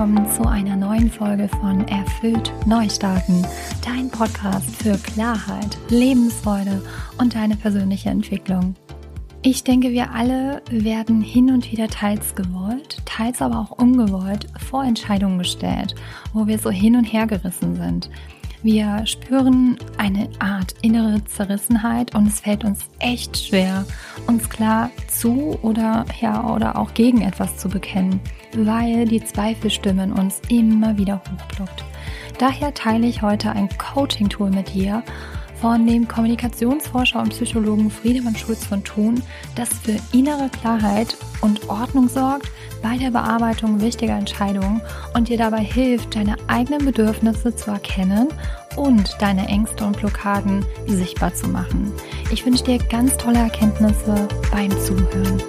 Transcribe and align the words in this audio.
willkommen 0.00 0.30
zu 0.30 0.48
einer 0.48 0.76
neuen 0.76 1.10
Folge 1.10 1.46
von 1.46 1.86
Erfüllt 1.86 2.54
Neustarten, 2.64 3.46
dein 3.84 4.08
Podcast 4.08 4.74
für 4.76 4.96
Klarheit, 4.96 5.76
Lebensfreude 5.90 6.82
und 7.18 7.34
deine 7.34 7.54
persönliche 7.54 8.08
Entwicklung. 8.08 8.74
Ich 9.42 9.62
denke, 9.62 9.90
wir 9.90 10.14
alle 10.14 10.62
werden 10.70 11.20
hin 11.20 11.50
und 11.50 11.70
wieder 11.70 11.86
teils 11.88 12.34
gewollt, 12.34 13.02
teils 13.04 13.42
aber 13.42 13.58
auch 13.58 13.72
ungewollt 13.72 14.46
vor 14.70 14.84
Entscheidungen 14.84 15.36
gestellt, 15.36 15.94
wo 16.32 16.46
wir 16.46 16.58
so 16.58 16.70
hin 16.70 16.96
und 16.96 17.04
her 17.04 17.26
gerissen 17.26 17.76
sind. 17.76 18.08
Wir 18.62 19.06
spüren 19.06 19.78
eine 19.96 20.28
Art 20.38 20.74
innere 20.82 21.24
Zerrissenheit 21.24 22.14
und 22.14 22.26
es 22.26 22.40
fällt 22.40 22.62
uns 22.62 22.80
echt 22.98 23.38
schwer, 23.38 23.86
uns 24.26 24.50
klar 24.50 24.90
zu 25.08 25.58
oder 25.62 26.04
ja 26.20 26.46
oder 26.54 26.76
auch 26.76 26.92
gegen 26.92 27.22
etwas 27.22 27.56
zu 27.56 27.70
bekennen, 27.70 28.20
weil 28.54 29.06
die 29.06 29.24
Zweifelstimme 29.24 30.04
in 30.04 30.12
uns 30.12 30.42
immer 30.50 30.98
wieder 30.98 31.22
hochploppt. 31.32 31.84
Daher 32.38 32.74
teile 32.74 33.06
ich 33.06 33.22
heute 33.22 33.50
ein 33.50 33.70
Coaching-Tool 33.78 34.50
mit 34.50 34.74
dir, 34.74 35.02
von 35.60 35.86
dem 35.86 36.08
Kommunikationsforscher 36.08 37.20
und 37.20 37.30
Psychologen 37.30 37.90
Friedemann 37.90 38.36
Schulz 38.36 38.64
von 38.64 38.82
Thun, 38.82 39.22
das 39.56 39.68
für 39.68 39.96
innere 40.16 40.48
Klarheit 40.48 41.16
und 41.42 41.68
Ordnung 41.68 42.08
sorgt 42.08 42.50
bei 42.82 42.96
der 42.96 43.10
Bearbeitung 43.10 43.80
wichtiger 43.80 44.16
Entscheidungen 44.16 44.80
und 45.14 45.28
dir 45.28 45.36
dabei 45.36 45.60
hilft, 45.60 46.14
deine 46.14 46.36
eigenen 46.46 46.84
Bedürfnisse 46.84 47.54
zu 47.54 47.70
erkennen 47.70 48.28
und 48.76 49.16
deine 49.20 49.46
Ängste 49.48 49.84
und 49.84 49.98
Blockaden 49.98 50.64
sichtbar 50.86 51.34
zu 51.34 51.48
machen. 51.48 51.92
Ich 52.30 52.44
wünsche 52.46 52.64
dir 52.64 52.78
ganz 52.78 53.16
tolle 53.16 53.38
Erkenntnisse 53.38 54.28
beim 54.50 54.70
Zuhören. 54.80 55.42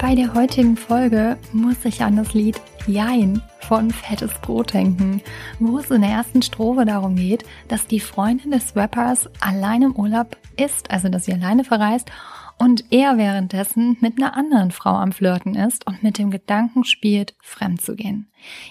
Bei 0.00 0.14
der 0.14 0.34
heutigen 0.34 0.76
Folge 0.76 1.36
muss 1.52 1.84
ich 1.84 2.02
an 2.02 2.16
das 2.16 2.32
Lied 2.32 2.60
Jein 2.86 3.42
von 3.60 3.90
Fettes 3.90 4.32
Brot 4.42 4.72
denken, 4.72 5.20
wo 5.58 5.78
es 5.78 5.90
in 5.90 6.02
der 6.02 6.10
ersten 6.10 6.40
Strophe 6.40 6.84
darum 6.84 7.16
geht, 7.16 7.44
dass 7.66 7.88
die 7.88 7.98
Freundin 7.98 8.52
des 8.52 8.76
Rappers 8.76 9.28
allein 9.40 9.82
im 9.82 9.96
Urlaub 9.96 10.36
ist, 10.56 10.90
also 10.92 11.08
dass 11.08 11.24
sie 11.24 11.32
alleine 11.32 11.64
verreist 11.64 12.12
und 12.58 12.84
er 12.90 13.18
währenddessen 13.18 13.96
mit 14.00 14.18
einer 14.18 14.36
anderen 14.36 14.70
Frau 14.70 14.94
am 14.94 15.10
Flirten 15.10 15.56
ist 15.56 15.84
und 15.86 16.04
mit 16.04 16.18
dem 16.18 16.30
Gedanken 16.30 16.84
spielt, 16.84 17.34
fremd 17.40 17.80
zu 17.80 17.96
gehen. 17.96 18.30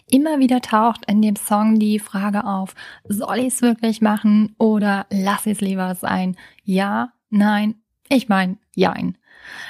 Immer 0.10 0.40
wieder 0.40 0.62
taucht 0.62 1.06
in 1.08 1.22
dem 1.22 1.36
Song 1.36 1.78
die 1.78 2.00
Frage 2.00 2.46
auf, 2.46 2.74
soll 3.04 3.40
ich 3.40 3.48
es 3.48 3.62
wirklich 3.62 4.02
machen 4.02 4.56
oder 4.58 5.08
lass 5.10 5.46
es 5.46 5.60
lieber 5.60 5.94
sein? 5.94 6.38
Ja, 6.64 7.12
nein, 7.30 7.76
ich 8.08 8.30
meine, 8.30 8.58
jein. 8.74 9.18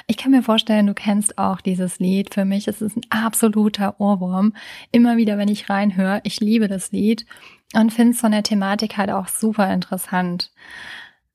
Ich 0.06 0.16
kann 0.16 0.30
mir 0.30 0.42
vorstellen, 0.42 0.86
du 0.86 0.94
kennst 0.94 1.38
auch 1.38 1.60
dieses 1.60 1.98
Lied. 1.98 2.34
Für 2.34 2.44
mich 2.44 2.68
ist 2.68 2.82
es 2.82 2.96
ein 2.96 3.02
absoluter 3.10 4.00
Ohrwurm. 4.00 4.54
Immer 4.92 5.16
wieder, 5.16 5.38
wenn 5.38 5.48
ich 5.48 5.70
reinhöre, 5.70 6.20
ich 6.24 6.40
liebe 6.40 6.68
das 6.68 6.92
Lied 6.92 7.26
und 7.74 7.92
finde 7.92 8.12
es 8.12 8.20
von 8.20 8.32
der 8.32 8.42
Thematik 8.42 8.96
halt 8.96 9.10
auch 9.10 9.28
super 9.28 9.72
interessant. 9.72 10.50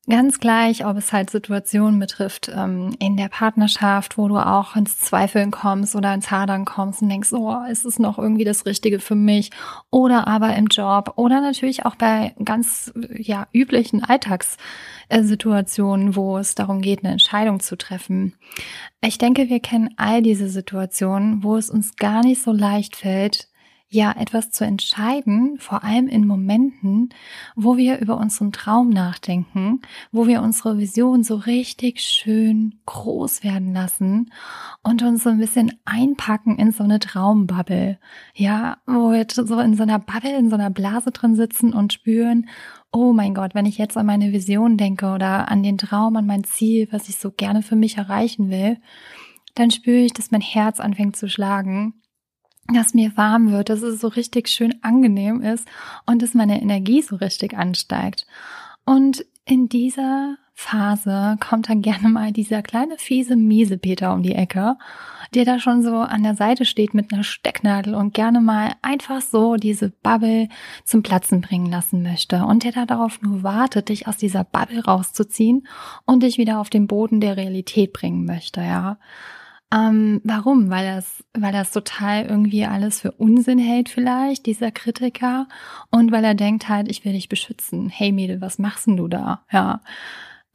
Ganz 0.08 0.40
gleich, 0.40 0.84
ob 0.84 0.96
es 0.96 1.12
halt 1.12 1.30
Situationen 1.30 2.00
betrifft 2.00 2.50
ähm, 2.52 2.96
in 2.98 3.16
der 3.16 3.28
Partnerschaft, 3.28 4.18
wo 4.18 4.26
du 4.26 4.36
auch 4.36 4.74
ins 4.74 4.98
Zweifeln 4.98 5.52
kommst 5.52 5.94
oder 5.94 6.12
ins 6.12 6.32
Hadern 6.32 6.64
kommst 6.64 7.02
und 7.02 7.08
denkst, 7.08 7.32
oh, 7.32 7.62
ist 7.70 7.84
es 7.84 8.00
noch 8.00 8.18
irgendwie 8.18 8.42
das 8.42 8.66
Richtige 8.66 8.98
für 8.98 9.14
mich? 9.14 9.52
Oder 9.90 10.26
aber 10.26 10.56
im 10.56 10.66
Job 10.66 11.12
oder 11.14 11.40
natürlich 11.40 11.86
auch 11.86 11.94
bei 11.94 12.34
ganz 12.44 12.92
ja 13.16 13.46
üblichen 13.52 14.02
Alltagssituationen, 14.02 16.16
wo 16.16 16.36
es 16.36 16.56
darum 16.56 16.80
geht, 16.80 17.04
eine 17.04 17.12
Entscheidung 17.12 17.60
zu 17.60 17.76
treffen. 17.76 18.34
Ich 19.02 19.18
denke, 19.18 19.50
wir 19.50 19.60
kennen 19.60 19.90
all 19.98 20.20
diese 20.20 20.48
Situationen, 20.48 21.44
wo 21.44 21.56
es 21.56 21.70
uns 21.70 21.94
gar 21.94 22.24
nicht 22.24 22.42
so 22.42 22.50
leicht 22.50 22.96
fällt, 22.96 23.51
ja 23.92 24.14
etwas 24.18 24.50
zu 24.50 24.64
entscheiden, 24.64 25.58
vor 25.58 25.84
allem 25.84 26.08
in 26.08 26.26
Momenten, 26.26 27.10
wo 27.54 27.76
wir 27.76 27.98
über 27.98 28.16
unseren 28.16 28.50
Traum 28.50 28.88
nachdenken, 28.88 29.82
wo 30.10 30.26
wir 30.26 30.40
unsere 30.40 30.78
Vision 30.78 31.22
so 31.22 31.36
richtig 31.36 32.00
schön 32.00 32.80
groß 32.86 33.44
werden 33.44 33.74
lassen 33.74 34.32
und 34.82 35.02
uns 35.02 35.22
so 35.22 35.30
ein 35.30 35.38
bisschen 35.38 35.78
einpacken 35.84 36.58
in 36.58 36.72
so 36.72 36.84
eine 36.84 37.00
Traumbubble. 37.00 37.98
Ja, 38.34 38.78
wo 38.86 39.12
wir 39.12 39.26
so 39.30 39.60
in 39.60 39.76
so 39.76 39.82
einer 39.82 39.98
Bubble, 39.98 40.36
in 40.38 40.48
so 40.48 40.54
einer 40.54 40.70
Blase 40.70 41.10
drin 41.10 41.36
sitzen 41.36 41.74
und 41.74 41.92
spüren, 41.92 42.48
oh 42.92 43.12
mein 43.12 43.34
Gott, 43.34 43.54
wenn 43.54 43.66
ich 43.66 43.76
jetzt 43.76 43.98
an 43.98 44.06
meine 44.06 44.32
Vision 44.32 44.78
denke 44.78 45.12
oder 45.12 45.48
an 45.50 45.62
den 45.62 45.76
Traum, 45.76 46.16
an 46.16 46.26
mein 46.26 46.44
Ziel, 46.44 46.88
was 46.90 47.10
ich 47.10 47.16
so 47.16 47.30
gerne 47.30 47.62
für 47.62 47.76
mich 47.76 47.98
erreichen 47.98 48.50
will, 48.50 48.78
dann 49.54 49.70
spüre 49.70 49.98
ich, 49.98 50.14
dass 50.14 50.30
mein 50.30 50.40
Herz 50.40 50.80
anfängt 50.80 51.16
zu 51.16 51.28
schlagen 51.28 51.94
dass 52.68 52.94
mir 52.94 53.16
warm 53.16 53.50
wird, 53.50 53.68
dass 53.68 53.82
es 53.82 54.00
so 54.00 54.08
richtig 54.08 54.48
schön 54.48 54.74
angenehm 54.82 55.40
ist 55.40 55.66
und 56.06 56.22
dass 56.22 56.34
meine 56.34 56.62
Energie 56.62 57.02
so 57.02 57.16
richtig 57.16 57.56
ansteigt. 57.56 58.26
Und 58.84 59.24
in 59.44 59.68
dieser 59.68 60.36
Phase 60.54 61.36
kommt 61.40 61.68
dann 61.68 61.82
gerne 61.82 62.08
mal 62.08 62.30
dieser 62.30 62.62
kleine 62.62 62.96
fiese 62.98 63.36
Miesepeter 63.36 64.12
um 64.12 64.22
die 64.22 64.34
Ecke, 64.34 64.76
der 65.34 65.44
da 65.44 65.58
schon 65.58 65.82
so 65.82 65.96
an 65.96 66.22
der 66.22 66.34
Seite 66.34 66.64
steht 66.64 66.94
mit 66.94 67.12
einer 67.12 67.24
Stecknadel 67.24 67.94
und 67.94 68.14
gerne 68.14 68.40
mal 68.40 68.74
einfach 68.82 69.22
so 69.22 69.56
diese 69.56 69.90
Bubble 69.90 70.48
zum 70.84 71.02
Platzen 71.02 71.40
bringen 71.40 71.70
lassen 71.70 72.02
möchte 72.02 72.44
und 72.44 72.64
der 72.64 72.72
da 72.72 72.86
darauf 72.86 73.22
nur 73.22 73.42
wartet, 73.42 73.88
dich 73.88 74.06
aus 74.06 74.18
dieser 74.18 74.44
Bubble 74.44 74.84
rauszuziehen 74.84 75.66
und 76.04 76.22
dich 76.22 76.38
wieder 76.38 76.60
auf 76.60 76.70
den 76.70 76.86
Boden 76.86 77.20
der 77.20 77.36
Realität 77.36 77.92
bringen 77.92 78.24
möchte, 78.24 78.60
ja. 78.60 78.98
Ähm, 79.72 80.20
warum? 80.22 80.70
Weil 80.70 80.96
das, 80.96 81.24
weil 81.32 81.52
das 81.52 81.70
total 81.70 82.26
irgendwie 82.26 82.66
alles 82.66 83.00
für 83.00 83.12
Unsinn 83.12 83.58
hält 83.58 83.88
vielleicht, 83.88 84.44
dieser 84.46 84.70
Kritiker. 84.70 85.48
Und 85.90 86.12
weil 86.12 86.24
er 86.24 86.34
denkt 86.34 86.68
halt, 86.68 86.90
ich 86.90 87.04
will 87.04 87.12
dich 87.12 87.28
beschützen. 87.28 87.88
Hey 87.88 88.12
Mädel, 88.12 88.40
was 88.40 88.58
machst 88.58 88.86
denn 88.86 88.96
du 88.96 89.08
da? 89.08 89.44
Ja. 89.50 89.80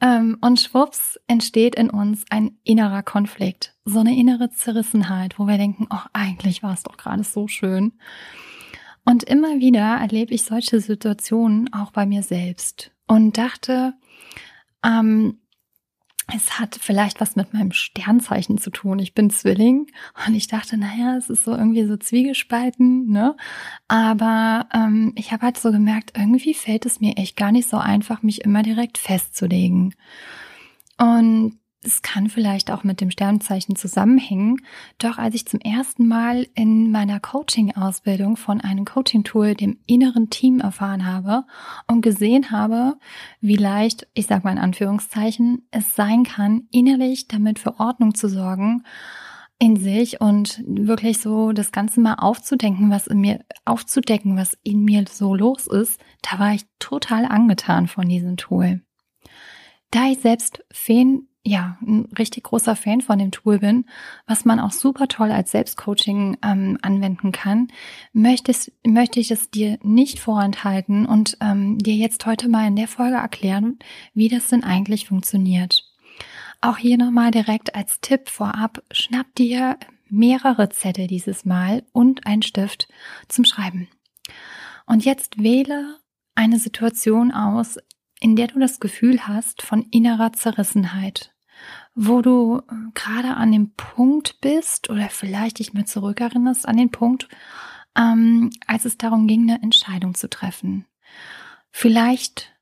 Ähm, 0.00 0.38
und 0.40 0.60
schwupps 0.60 1.18
entsteht 1.26 1.74
in 1.74 1.90
uns 1.90 2.24
ein 2.30 2.58
innerer 2.62 3.02
Konflikt. 3.02 3.74
So 3.84 4.00
eine 4.00 4.16
innere 4.16 4.50
Zerrissenheit, 4.50 5.38
wo 5.40 5.46
wir 5.46 5.58
denken, 5.58 5.88
oh, 5.90 6.06
eigentlich 6.12 6.62
war 6.62 6.74
es 6.74 6.84
doch 6.84 6.96
gerade 6.96 7.24
so 7.24 7.48
schön. 7.48 7.94
Und 9.04 9.24
immer 9.24 9.58
wieder 9.58 9.96
erlebe 9.96 10.34
ich 10.34 10.44
solche 10.44 10.80
Situationen 10.80 11.72
auch 11.72 11.90
bei 11.90 12.06
mir 12.06 12.22
selbst 12.22 12.92
und 13.08 13.38
dachte, 13.38 13.94
ähm, 14.84 15.38
es 16.34 16.58
hat 16.58 16.78
vielleicht 16.80 17.20
was 17.20 17.36
mit 17.36 17.54
meinem 17.54 17.72
Sternzeichen 17.72 18.58
zu 18.58 18.70
tun. 18.70 18.98
Ich 18.98 19.14
bin 19.14 19.30
Zwilling 19.30 19.86
und 20.26 20.34
ich 20.34 20.46
dachte, 20.46 20.76
naja, 20.76 21.16
es 21.16 21.30
ist 21.30 21.44
so 21.44 21.52
irgendwie 21.52 21.86
so 21.86 21.96
zwiegespalten, 21.96 23.08
ne? 23.08 23.34
Aber 23.88 24.68
ähm, 24.74 25.12
ich 25.16 25.32
habe 25.32 25.46
halt 25.46 25.58
so 25.58 25.72
gemerkt, 25.72 26.12
irgendwie 26.16 26.52
fällt 26.52 26.84
es 26.84 27.00
mir 27.00 27.16
echt 27.16 27.36
gar 27.36 27.50
nicht 27.50 27.68
so 27.68 27.78
einfach, 27.78 28.22
mich 28.22 28.42
immer 28.42 28.62
direkt 28.62 28.98
festzulegen. 28.98 29.94
Und 30.98 31.58
es 31.84 32.02
kann 32.02 32.28
vielleicht 32.28 32.70
auch 32.70 32.82
mit 32.82 33.00
dem 33.00 33.10
Sternzeichen 33.10 33.76
zusammenhängen. 33.76 34.56
Doch 34.98 35.18
als 35.18 35.34
ich 35.34 35.46
zum 35.46 35.60
ersten 35.60 36.06
Mal 36.06 36.46
in 36.54 36.90
meiner 36.90 37.20
Coaching-Ausbildung 37.20 38.36
von 38.36 38.60
einem 38.60 38.84
Coaching-Tool, 38.84 39.54
dem 39.54 39.78
inneren 39.86 40.28
Team, 40.28 40.60
erfahren 40.60 41.06
habe 41.06 41.44
und 41.86 42.00
gesehen 42.00 42.50
habe, 42.50 42.98
wie 43.40 43.56
leicht, 43.56 44.08
ich 44.14 44.26
sage 44.26 44.44
mal 44.44 44.52
in 44.52 44.58
Anführungszeichen, 44.58 45.68
es 45.70 45.94
sein 45.94 46.24
kann, 46.24 46.66
innerlich 46.72 47.28
damit 47.28 47.60
für 47.60 47.78
Ordnung 47.78 48.14
zu 48.14 48.28
sorgen, 48.28 48.82
in 49.60 49.76
sich 49.76 50.20
und 50.20 50.62
wirklich 50.66 51.18
so 51.18 51.52
das 51.52 51.72
Ganze 51.72 52.00
mal 52.00 52.14
aufzudenken, 52.14 52.90
was 52.90 53.06
in 53.06 53.20
mir, 53.20 53.44
aufzudecken, 53.64 54.36
was 54.36 54.56
in 54.62 54.84
mir 54.84 55.04
so 55.10 55.34
los 55.34 55.66
ist, 55.66 56.00
da 56.22 56.38
war 56.38 56.54
ich 56.54 56.64
total 56.78 57.24
angetan 57.24 57.86
von 57.86 58.08
diesem 58.08 58.36
Tool. 58.36 58.82
Da 59.90 60.10
ich 60.10 60.18
selbst 60.18 60.64
Fan 60.70 61.27
ja, 61.48 61.78
ein 61.80 62.08
richtig 62.18 62.44
großer 62.44 62.76
Fan 62.76 63.00
von 63.00 63.18
dem 63.18 63.30
Tool 63.30 63.58
bin, 63.58 63.86
was 64.26 64.44
man 64.44 64.60
auch 64.60 64.72
super 64.72 65.08
toll 65.08 65.32
als 65.32 65.50
Selbstcoaching 65.50 66.36
ähm, 66.44 66.78
anwenden 66.82 67.32
kann, 67.32 67.68
möchte, 68.12 68.50
es, 68.50 68.70
möchte 68.86 69.18
ich 69.18 69.30
es 69.30 69.50
dir 69.50 69.78
nicht 69.82 70.20
vorenthalten 70.20 71.06
und 71.06 71.38
ähm, 71.40 71.78
dir 71.78 71.94
jetzt 71.94 72.26
heute 72.26 72.48
mal 72.48 72.66
in 72.66 72.76
der 72.76 72.88
Folge 72.88 73.16
erklären, 73.16 73.78
wie 74.12 74.28
das 74.28 74.48
denn 74.48 74.62
eigentlich 74.62 75.08
funktioniert. 75.08 75.84
Auch 76.60 76.76
hier 76.76 76.98
nochmal 76.98 77.30
direkt 77.30 77.74
als 77.74 78.00
Tipp 78.00 78.28
vorab, 78.28 78.82
schnapp 78.90 79.34
dir 79.36 79.78
mehrere 80.10 80.68
Zettel 80.68 81.06
dieses 81.06 81.44
Mal 81.44 81.82
und 81.92 82.26
einen 82.26 82.42
Stift 82.42 82.88
zum 83.28 83.44
Schreiben. 83.44 83.88
Und 84.86 85.04
jetzt 85.04 85.42
wähle 85.42 85.98
eine 86.34 86.58
Situation 86.58 87.32
aus, 87.32 87.78
in 88.20 88.36
der 88.36 88.48
du 88.48 88.58
das 88.58 88.80
Gefühl 88.80 89.26
hast 89.26 89.62
von 89.62 89.86
innerer 89.90 90.32
Zerrissenheit 90.32 91.32
wo 92.00 92.22
du 92.22 92.58
äh, 92.58 92.74
gerade 92.94 93.34
an 93.34 93.50
dem 93.50 93.72
Punkt 93.74 94.40
bist 94.40 94.88
oder 94.88 95.08
vielleicht 95.08 95.58
dich 95.58 95.72
mal 95.72 95.84
zurückerinnerst 95.84 96.66
an 96.68 96.76
den 96.76 96.92
Punkt, 96.92 97.28
ähm, 97.96 98.50
als 98.68 98.84
es 98.84 98.98
darum 98.98 99.26
ging, 99.26 99.50
eine 99.50 99.60
Entscheidung 99.62 100.14
zu 100.14 100.30
treffen. 100.30 100.86
Vielleicht 101.72 102.52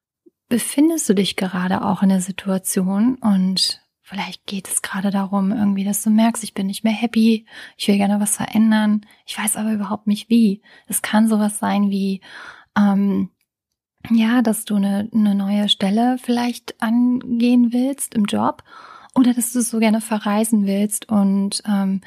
befindest 0.49 1.07
du 1.09 1.15
dich 1.15 1.37
gerade 1.37 1.85
auch 1.85 2.03
in 2.03 2.09
der 2.09 2.21
Situation 2.21 3.17
und 3.17 3.83
Vielleicht 4.09 4.47
geht 4.47 4.69
es 4.69 4.83
gerade 4.83 5.11
darum, 5.11 5.51
irgendwie, 5.51 5.83
dass 5.83 6.01
du 6.01 6.11
merkst, 6.11 6.45
ich 6.45 6.55
bin 6.55 6.69
nicht 6.69 6.85
mehr 6.85 6.93
happy, 6.93 7.45
ich 7.77 7.89
will 7.89 7.97
gerne 7.97 8.21
was 8.21 8.37
verändern, 8.37 9.05
ich 9.27 9.37
weiß 9.37 9.57
aber 9.57 9.73
überhaupt 9.73 10.07
nicht 10.07 10.31
wie. 10.31 10.63
Es 10.87 11.03
kann 11.03 11.27
sowas 11.27 11.59
sein 11.59 11.91
wie, 11.91 12.21
ähm, 12.79 13.31
ja, 14.09 14.43
dass 14.43 14.65
du 14.65 14.77
eine, 14.77 15.11
eine 15.13 15.35
neue 15.35 15.69
Stelle 15.69 16.19
vielleicht 16.23 16.81
angehen 16.81 17.73
willst 17.73 18.15
im 18.15 18.27
Job 18.27 18.63
oder 19.17 19.33
dass 19.33 19.53
du 19.53 19.63
so 19.63 19.79
gerne 19.79 20.01
verreisen 20.01 20.67
willst. 20.67 21.09
Und 21.09 21.63
ähm, 21.67 22.03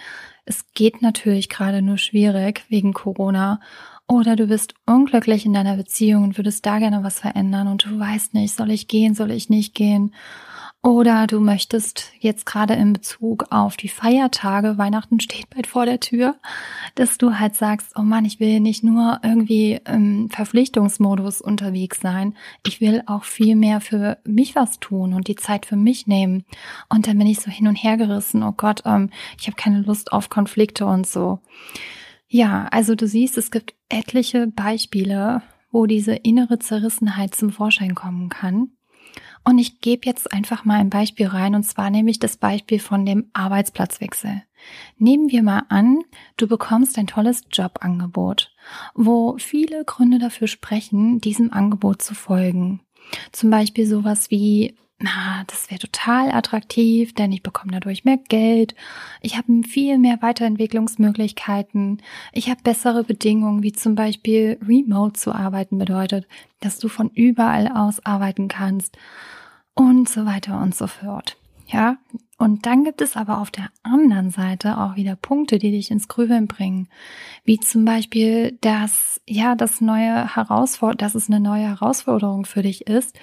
es 0.46 0.66
geht 0.74 1.02
natürlich 1.02 1.50
gerade 1.50 1.82
nur 1.82 1.98
schwierig 1.98 2.64
wegen 2.70 2.94
Corona. 2.94 3.60
Oder 4.08 4.36
du 4.36 4.48
bist 4.48 4.76
unglücklich 4.86 5.46
in 5.46 5.54
deiner 5.54 5.76
Beziehung 5.76 6.24
und 6.24 6.38
würdest 6.38 6.66
da 6.66 6.80
gerne 6.80 7.04
was 7.04 7.20
verändern. 7.20 7.68
Und 7.68 7.86
du 7.86 8.00
weißt 8.00 8.36
nicht, 8.36 8.56
soll 8.56 8.72
ich 8.72 8.88
gehen, 8.88 9.16
soll 9.16 9.32
ich 9.32 9.50
nicht 9.50 9.74
gehen 9.74 10.14
oder 10.82 11.28
du 11.28 11.42
möchtest 11.42 12.14
jetzt 12.20 12.46
gerade 12.46 12.74
in 12.74 12.94
Bezug 12.94 13.48
auf 13.50 13.76
die 13.76 13.90
Feiertage, 13.90 14.78
Weihnachten 14.78 15.20
steht 15.20 15.50
bald 15.50 15.68
vor 15.68 15.86
der 15.86 16.00
Tür, 16.00 16.36
dass 16.96 17.18
du 17.18 17.38
halt 17.38 17.56
sagst, 17.56 17.92
oh 17.98 18.02
Mann, 18.02 18.24
ich 18.24 18.40
will 18.40 18.62
nicht 18.62 18.82
nur 18.82 19.20
irgendwie 19.22 19.82
im 19.86 20.30
Verpflichtungsmodus 20.30 21.42
unterwegs 21.42 22.00
sein, 22.00 22.34
ich 22.66 22.80
will 22.80 23.04
auch 23.08 23.26
viel 23.26 23.58
mehr 23.58 23.82
für 23.82 24.20
mich 24.24 24.56
was 24.56 24.80
tun 24.80 25.14
und 25.14 25.28
die 25.28 25.36
Zeit 25.36 25.66
für 25.66 25.76
mich 25.76 26.08
nehmen. 26.08 26.46
Und 26.88 27.08
dann 27.08 27.18
bin 27.18 27.28
ich 27.28 27.42
so 27.42 27.52
hin 27.52 27.68
und 27.68 27.76
her 27.76 27.98
gerissen, 27.98 28.42
oh 28.42 28.54
Gott, 28.54 28.84
ähm, 28.86 29.10
ich 29.38 29.48
habe 29.48 29.58
keine 29.58 29.82
Lust 29.82 30.14
auf 30.14 30.30
Konflikte 30.30 30.86
und 30.86 31.06
so. 31.06 31.40
Ja, 32.30 32.68
also 32.72 32.96
du 32.96 33.06
siehst, 33.06 33.38
es 33.38 33.52
gibt 33.52 33.74
etliche 33.90 34.48
Beispiele, 34.48 35.42
wo 35.72 35.88
diese 35.88 36.14
innere 36.14 36.58
Zerrissenheit 36.58 37.36
zum 37.36 37.50
Vorschein 37.50 37.96
kommen 37.96 38.30
kann. 38.30 38.72
Und 39.50 39.58
ich 39.58 39.82
gebe 39.82 40.06
jetzt 40.06 40.32
einfach 40.32 40.64
mal 40.64 40.76
ein 40.76 40.92
Beispiel 40.92 41.26
rein, 41.26 41.56
und 41.56 41.64
zwar 41.64 41.90
nämlich 41.90 42.20
das 42.20 42.38
Beispiel 42.38 42.80
von 42.80 43.04
dem 43.04 43.32
Arbeitsplatzwechsel. 43.34 44.44
Nehmen 45.00 45.32
wir 45.32 45.42
mal 45.42 45.64
an, 45.70 46.04
du 46.38 46.48
bekommst 46.48 47.00
ein 47.00 47.08
tolles 47.08 47.46
Jobangebot, 47.52 48.52
wo 48.94 49.38
viele 49.40 49.86
Gründe 49.86 50.20
dafür 50.20 50.48
sprechen, 50.48 51.20
diesem 51.20 51.52
Angebot 51.52 52.04
zu 52.04 52.14
folgen. 52.14 52.82
Zum 53.32 53.50
Beispiel 53.50 53.88
sowas 53.88 54.30
wie 54.30 54.78
na, 55.02 55.46
das 55.48 55.72
wäre 55.72 55.80
total 55.80 56.30
attraktiv, 56.30 57.14
denn 57.14 57.32
ich 57.32 57.42
bekomme 57.42 57.72
dadurch 57.72 58.04
mehr 58.04 58.18
Geld, 58.18 58.76
ich 59.22 59.38
habe 59.38 59.64
viel 59.64 59.98
mehr 59.98 60.22
Weiterentwicklungsmöglichkeiten, 60.22 62.02
ich 62.34 62.50
habe 62.50 62.62
bessere 62.64 63.06
Bedingungen, 63.06 63.64
wie 63.64 63.72
zum 63.72 63.96
Beispiel 63.96 64.60
remote 64.62 65.14
zu 65.14 65.34
arbeiten 65.34 65.78
bedeutet, 65.78 66.28
dass 66.60 66.80
du 66.80 66.90
von 66.90 67.10
überall 67.12 67.70
aus 67.70 68.06
arbeiten 68.06 68.50
kannst 68.50 68.98
und 69.80 70.10
so 70.10 70.26
weiter 70.26 70.60
und 70.60 70.76
so 70.76 70.88
fort. 70.88 71.38
Ja, 71.68 71.98
und 72.38 72.66
dann 72.66 72.84
gibt 72.84 73.00
es 73.00 73.16
aber 73.16 73.40
auf 73.40 73.50
der 73.50 73.70
anderen 73.82 74.30
Seite 74.30 74.78
auch 74.78 74.98
wieder 74.98 75.16
Punkte, 75.16 75.58
die 75.58 75.72
dich 75.72 75.90
ins 75.90 76.08
Grübeln 76.10 76.48
bringen, 76.48 76.90
wie 77.46 77.60
zum 77.60 77.86
Beispiel, 77.86 78.58
dass 78.60 79.22
ja 79.26 79.56
das 79.56 79.80
neue 79.80 80.36
Herausforderung, 80.36 80.98
dass 80.98 81.16
es 81.16 81.30
eine 81.30 81.40
neue 81.40 81.68
Herausforderung 81.68 82.46
für 82.46 82.62
dich 82.62 82.88
ist, 82.88 83.18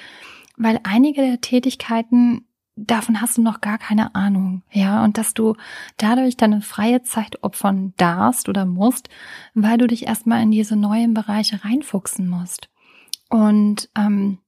weil 0.56 0.80
einige 0.84 1.20
der 1.20 1.40
Tätigkeiten 1.42 2.46
davon 2.74 3.20
hast 3.20 3.36
du 3.36 3.42
noch 3.42 3.60
gar 3.60 3.76
keine 3.76 4.14
Ahnung, 4.14 4.62
ja, 4.70 5.04
und 5.04 5.18
dass 5.18 5.34
du 5.34 5.56
dadurch 5.98 6.38
deine 6.38 6.62
freie 6.62 7.02
Zeit 7.02 7.42
opfern 7.42 7.92
darfst 7.98 8.48
oder 8.48 8.64
musst, 8.64 9.10
weil 9.54 9.76
du 9.76 9.86
dich 9.86 10.06
erstmal 10.06 10.42
in 10.42 10.52
diese 10.52 10.76
neuen 10.76 11.12
Bereiche 11.12 11.64
reinfuchsen 11.64 12.28
musst. 12.28 12.70
Und 13.28 13.90
ähm, 13.96 14.38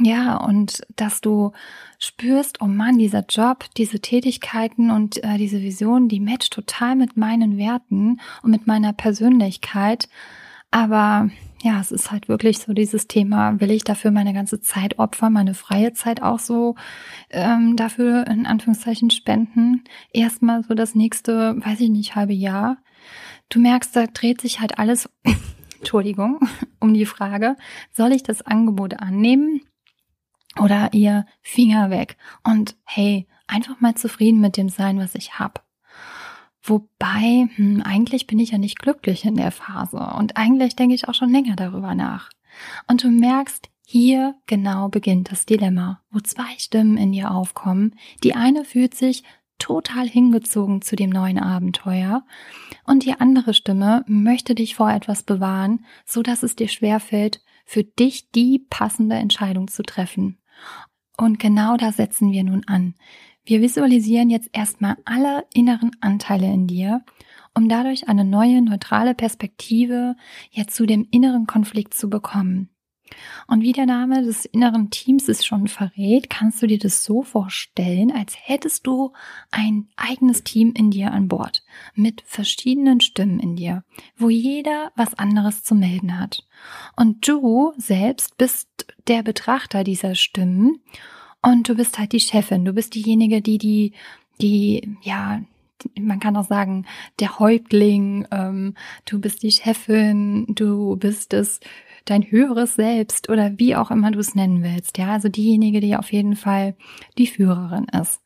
ja, 0.00 0.36
und 0.36 0.82
dass 0.96 1.20
du 1.20 1.52
spürst, 1.98 2.60
oh 2.60 2.66
Mann, 2.66 2.98
dieser 2.98 3.24
Job, 3.28 3.64
diese 3.76 4.00
Tätigkeiten 4.00 4.90
und 4.90 5.22
äh, 5.22 5.38
diese 5.38 5.60
Vision, 5.62 6.08
die 6.08 6.20
matcht 6.20 6.52
total 6.52 6.96
mit 6.96 7.16
meinen 7.16 7.56
Werten 7.56 8.20
und 8.42 8.50
mit 8.50 8.66
meiner 8.66 8.92
Persönlichkeit. 8.92 10.08
Aber 10.70 11.30
ja, 11.62 11.80
es 11.80 11.92
ist 11.92 12.10
halt 12.10 12.28
wirklich 12.28 12.58
so 12.58 12.72
dieses 12.72 13.06
Thema, 13.06 13.60
will 13.60 13.70
ich 13.70 13.84
dafür 13.84 14.10
meine 14.10 14.34
ganze 14.34 14.60
Zeit 14.60 14.98
opfern, 14.98 15.32
meine 15.32 15.54
freie 15.54 15.92
Zeit 15.92 16.20
auch 16.20 16.38
so 16.38 16.74
ähm, 17.30 17.76
dafür 17.76 18.26
in 18.26 18.44
Anführungszeichen 18.44 19.10
spenden. 19.10 19.84
Erstmal 20.12 20.62
so 20.64 20.74
das 20.74 20.94
nächste, 20.94 21.56
weiß 21.64 21.80
ich 21.80 21.90
nicht, 21.90 22.16
halbe 22.16 22.34
Jahr. 22.34 22.78
Du 23.48 23.60
merkst, 23.60 23.94
da 23.94 24.06
dreht 24.06 24.40
sich 24.40 24.60
halt 24.60 24.78
alles, 24.78 25.08
Entschuldigung, 25.78 26.40
um 26.80 26.92
die 26.92 27.06
Frage, 27.06 27.56
soll 27.92 28.12
ich 28.12 28.24
das 28.24 28.42
Angebot 28.42 29.00
annehmen 29.00 29.62
oder 30.60 30.92
ihr 30.92 31.26
Finger 31.42 31.90
weg 31.90 32.16
und 32.44 32.76
hey, 32.84 33.26
einfach 33.46 33.80
mal 33.80 33.94
zufrieden 33.94 34.40
mit 34.40 34.56
dem 34.56 34.68
sein, 34.68 34.98
was 34.98 35.14
ich 35.14 35.38
habe. 35.38 35.60
Wobei, 36.62 37.48
hm, 37.56 37.82
eigentlich 37.84 38.26
bin 38.26 38.38
ich 38.38 38.52
ja 38.52 38.58
nicht 38.58 38.78
glücklich 38.78 39.24
in 39.24 39.36
der 39.36 39.50
Phase 39.50 39.98
und 40.18 40.36
eigentlich 40.36 40.76
denke 40.76 40.94
ich 40.94 41.08
auch 41.08 41.14
schon 41.14 41.30
länger 41.30 41.56
darüber 41.56 41.94
nach. 41.94 42.30
Und 42.86 43.02
du 43.02 43.08
merkst, 43.08 43.68
hier 43.86 44.34
genau 44.46 44.88
beginnt 44.88 45.30
das 45.30 45.44
Dilemma, 45.44 46.00
wo 46.10 46.20
zwei 46.20 46.56
Stimmen 46.56 46.96
in 46.96 47.12
dir 47.12 47.32
aufkommen. 47.32 47.96
Die 48.22 48.34
eine 48.34 48.64
fühlt 48.64 48.94
sich 48.94 49.24
total 49.58 50.08
hingezogen 50.08 50.82
zu 50.82 50.96
dem 50.96 51.10
neuen 51.10 51.38
Abenteuer 51.38 52.24
und 52.86 53.04
die 53.04 53.12
andere 53.12 53.54
Stimme 53.54 54.04
möchte 54.06 54.54
dich 54.54 54.74
vor 54.74 54.90
etwas 54.90 55.22
bewahren, 55.22 55.84
so 56.06 56.22
dass 56.22 56.42
es 56.42 56.56
dir 56.56 56.68
schwerfällt, 56.68 57.42
für 57.64 57.84
dich 57.84 58.30
die 58.30 58.58
passende 58.58 59.16
Entscheidung 59.16 59.68
zu 59.68 59.82
treffen. 59.82 60.38
Und 61.16 61.38
genau 61.38 61.76
da 61.76 61.92
setzen 61.92 62.32
wir 62.32 62.44
nun 62.44 62.62
an. 62.66 62.94
Wir 63.44 63.60
visualisieren 63.60 64.30
jetzt 64.30 64.50
erstmal 64.52 64.96
alle 65.04 65.44
inneren 65.52 65.90
Anteile 66.00 66.46
in 66.46 66.66
dir, 66.66 67.04
um 67.54 67.68
dadurch 67.68 68.08
eine 68.08 68.24
neue, 68.24 68.62
neutrale 68.62 69.14
Perspektive 69.14 70.16
jetzt 70.50 70.74
zu 70.74 70.86
dem 70.86 71.06
inneren 71.10 71.46
Konflikt 71.46 71.94
zu 71.94 72.08
bekommen. 72.10 72.73
Und 73.46 73.62
wie 73.62 73.72
der 73.72 73.86
Name 73.86 74.22
des 74.22 74.44
inneren 74.46 74.90
Teams 74.90 75.28
es 75.28 75.44
schon 75.44 75.68
verrät, 75.68 76.30
kannst 76.30 76.62
du 76.62 76.66
dir 76.66 76.78
das 76.78 77.04
so 77.04 77.22
vorstellen, 77.22 78.10
als 78.10 78.34
hättest 78.40 78.86
du 78.86 79.12
ein 79.50 79.88
eigenes 79.96 80.42
Team 80.44 80.72
in 80.74 80.90
dir 80.90 81.12
an 81.12 81.28
Bord 81.28 81.62
mit 81.94 82.22
verschiedenen 82.26 83.00
Stimmen 83.00 83.38
in 83.38 83.56
dir, 83.56 83.84
wo 84.16 84.30
jeder 84.30 84.92
was 84.96 85.14
anderes 85.14 85.62
zu 85.62 85.74
melden 85.74 86.18
hat. 86.18 86.46
Und 86.96 87.28
du 87.28 87.72
selbst 87.76 88.38
bist 88.38 88.68
der 89.06 89.22
Betrachter 89.22 89.84
dieser 89.84 90.14
Stimmen 90.14 90.80
und 91.42 91.68
du 91.68 91.74
bist 91.74 91.98
halt 91.98 92.12
die 92.12 92.20
Chefin, 92.20 92.64
du 92.64 92.72
bist 92.72 92.94
diejenige, 92.94 93.42
die 93.42 93.58
die, 93.58 93.92
die, 94.40 94.96
ja, 95.02 95.42
man 96.00 96.20
kann 96.20 96.36
auch 96.36 96.46
sagen, 96.46 96.86
der 97.20 97.38
Häuptling, 97.38 98.26
ähm, 98.30 98.74
du 99.04 99.20
bist 99.20 99.42
die 99.42 99.50
Chefin, 99.50 100.46
du 100.48 100.96
bist 100.96 101.34
es 101.34 101.60
dein 102.04 102.30
höheres 102.30 102.74
Selbst 102.74 103.28
oder 103.28 103.58
wie 103.58 103.76
auch 103.76 103.90
immer 103.90 104.10
du 104.10 104.18
es 104.18 104.34
nennen 104.34 104.62
willst. 104.62 104.98
Ja, 104.98 105.12
also 105.12 105.28
diejenige, 105.28 105.80
die 105.80 105.96
auf 105.96 106.12
jeden 106.12 106.36
Fall 106.36 106.74
die 107.18 107.26
Führerin 107.26 107.86
ist. 108.00 108.20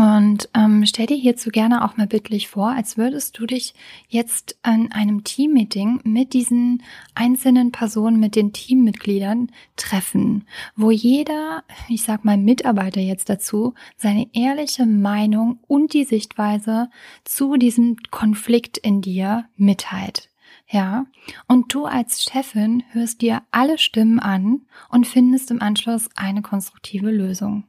Und 0.00 0.48
ähm, 0.54 0.86
stell 0.86 1.06
dir 1.06 1.16
hierzu 1.16 1.50
gerne 1.50 1.84
auch 1.84 1.98
mal 1.98 2.06
bildlich 2.06 2.48
vor, 2.48 2.70
als 2.70 2.96
würdest 2.96 3.38
du 3.38 3.44
dich 3.44 3.74
jetzt 4.08 4.58
an 4.62 4.90
einem 4.92 5.24
Teammeeting 5.24 6.00
mit 6.04 6.32
diesen 6.32 6.82
einzelnen 7.14 7.70
Personen, 7.70 8.18
mit 8.18 8.34
den 8.34 8.54
Teammitgliedern 8.54 9.50
treffen, 9.76 10.46
wo 10.74 10.90
jeder, 10.90 11.64
ich 11.88 12.02
sag 12.02 12.24
mal 12.24 12.38
Mitarbeiter 12.38 13.00
jetzt 13.00 13.28
dazu, 13.28 13.74
seine 13.96 14.28
ehrliche 14.32 14.86
Meinung 14.86 15.58
und 15.66 15.92
die 15.92 16.04
Sichtweise 16.04 16.88
zu 17.24 17.56
diesem 17.56 17.96
Konflikt 18.10 18.78
in 18.78 19.02
dir 19.02 19.48
mitteilt. 19.56 20.30
Ja, 20.72 21.06
und 21.48 21.74
du 21.74 21.86
als 21.86 22.22
Chefin 22.22 22.84
hörst 22.92 23.22
dir 23.22 23.42
alle 23.50 23.76
Stimmen 23.76 24.20
an 24.20 24.62
und 24.88 25.06
findest 25.06 25.50
im 25.50 25.60
Anschluss 25.60 26.08
eine 26.14 26.42
konstruktive 26.42 27.10
Lösung. 27.10 27.64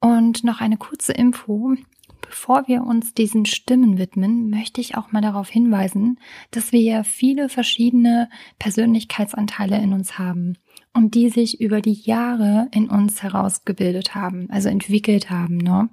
Und 0.00 0.44
noch 0.44 0.60
eine 0.60 0.76
kurze 0.76 1.12
Info. 1.12 1.74
Bevor 2.20 2.68
wir 2.68 2.82
uns 2.82 3.14
diesen 3.14 3.46
Stimmen 3.46 3.98
widmen, 3.98 4.48
möchte 4.48 4.80
ich 4.80 4.96
auch 4.96 5.10
mal 5.10 5.20
darauf 5.22 5.48
hinweisen, 5.48 6.20
dass 6.52 6.70
wir 6.70 6.80
ja 6.80 7.02
viele 7.02 7.48
verschiedene 7.48 8.28
Persönlichkeitsanteile 8.58 9.80
in 9.80 9.92
uns 9.92 10.18
haben 10.18 10.58
und 10.92 11.14
die 11.14 11.30
sich 11.30 11.60
über 11.60 11.80
die 11.80 12.00
Jahre 12.00 12.68
in 12.72 12.88
uns 12.88 13.22
herausgebildet 13.22 14.14
haben, 14.14 14.48
also 14.50 14.68
entwickelt 14.68 15.30
haben. 15.30 15.56
Ne? 15.56 15.88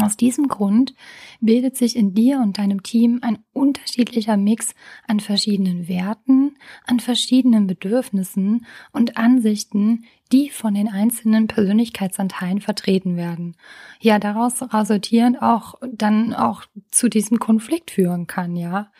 Aus 0.00 0.16
diesem 0.16 0.48
Grund 0.48 0.94
bildet 1.40 1.76
sich 1.76 1.94
in 1.94 2.14
dir 2.14 2.40
und 2.40 2.58
deinem 2.58 2.82
Team 2.82 3.20
ein 3.22 3.38
unterschiedlicher 3.52 4.36
Mix 4.36 4.74
an 5.06 5.20
verschiedenen 5.20 5.86
Werten, 5.86 6.56
an 6.84 6.98
verschiedenen 6.98 7.68
Bedürfnissen 7.68 8.66
und 8.92 9.16
Ansichten, 9.16 10.04
die 10.32 10.50
von 10.50 10.74
den 10.74 10.88
einzelnen 10.88 11.46
Persönlichkeitsanteilen 11.46 12.60
vertreten 12.60 13.16
werden. 13.16 13.56
Ja, 14.00 14.18
daraus 14.18 14.62
resultierend 14.74 15.40
auch 15.40 15.76
dann 15.92 16.34
auch 16.34 16.64
zu 16.90 17.08
diesem 17.08 17.38
Konflikt 17.38 17.92
führen 17.92 18.26
kann, 18.26 18.56
ja. 18.56 18.90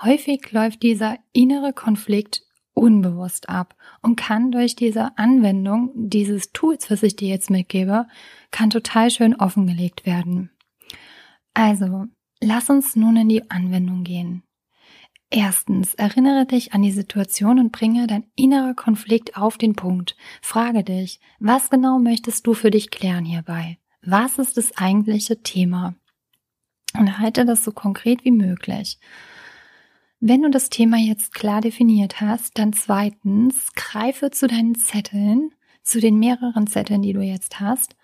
Häufig 0.00 0.50
läuft 0.50 0.82
dieser 0.82 1.18
innere 1.32 1.74
Konflikt 1.74 2.42
unbewusst 2.82 3.48
ab 3.48 3.76
und 4.02 4.16
kann 4.16 4.50
durch 4.50 4.74
diese 4.74 5.16
Anwendung 5.16 5.92
dieses 5.94 6.50
Tools, 6.50 6.90
was 6.90 7.04
ich 7.04 7.14
dir 7.14 7.28
jetzt 7.28 7.48
mitgebe, 7.48 8.08
kann 8.50 8.70
total 8.70 9.08
schön 9.08 9.36
offengelegt 9.36 10.04
werden. 10.04 10.50
Also, 11.54 12.06
lass 12.40 12.68
uns 12.70 12.96
nun 12.96 13.16
in 13.16 13.28
die 13.28 13.48
Anwendung 13.52 14.02
gehen. 14.02 14.42
Erstens, 15.30 15.94
erinnere 15.94 16.44
dich 16.44 16.74
an 16.74 16.82
die 16.82 16.90
Situation 16.90 17.60
und 17.60 17.70
bringe 17.70 18.08
dein 18.08 18.24
innerer 18.34 18.74
Konflikt 18.74 19.36
auf 19.36 19.58
den 19.58 19.74
Punkt. 19.74 20.16
Frage 20.42 20.82
dich, 20.82 21.20
was 21.38 21.70
genau 21.70 22.00
möchtest 22.00 22.48
du 22.48 22.52
für 22.52 22.72
dich 22.72 22.90
klären 22.90 23.24
hierbei? 23.24 23.78
Was 24.02 24.38
ist 24.38 24.56
das 24.56 24.76
eigentliche 24.76 25.40
Thema? 25.40 25.94
Und 26.98 27.20
halte 27.20 27.44
das 27.44 27.62
so 27.62 27.70
konkret 27.70 28.24
wie 28.24 28.32
möglich. 28.32 28.98
Wenn 30.24 30.42
du 30.42 30.50
das 30.50 30.70
Thema 30.70 30.98
jetzt 30.98 31.34
klar 31.34 31.60
definiert 31.60 32.20
hast, 32.20 32.56
dann 32.56 32.72
zweitens, 32.72 33.72
greife 33.74 34.30
zu 34.30 34.46
deinen 34.46 34.76
Zetteln, 34.76 35.50
zu 35.82 35.98
den 35.98 36.20
mehreren 36.20 36.68
Zetteln, 36.68 37.02
die 37.02 37.12
du 37.12 37.22
jetzt 37.22 37.58
hast, 37.58 37.96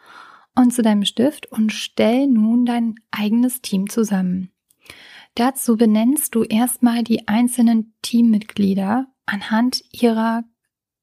und 0.57 0.75
zu 0.75 0.83
deinem 0.83 1.05
Stift 1.05 1.47
und 1.53 1.73
stell 1.73 2.27
nun 2.27 2.67
dein 2.67 2.97
eigenes 3.13 3.63
Team 3.63 3.89
zusammen. 3.89 4.51
Dazu 5.37 5.77
benennst 5.77 6.35
du 6.35 6.43
erstmal 6.43 7.05
die 7.05 7.29
einzelnen 7.29 7.95
Teammitglieder 8.03 9.07
anhand 9.25 9.85
ihrer 9.93 10.43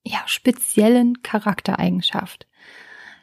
ja, 0.04 0.22
speziellen 0.26 1.22
Charaktereigenschaft. 1.22 2.46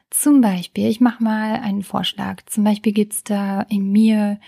Zum 0.08 0.40
Beispiel, 0.40 0.88
ich 0.88 1.02
mache 1.02 1.22
mal 1.22 1.56
einen 1.56 1.82
Vorschlag. 1.82 2.42
Zum 2.46 2.64
Beispiel 2.64 2.92
gibt's 2.92 3.22
da 3.22 3.60
in 3.68 3.92
mir 3.92 4.40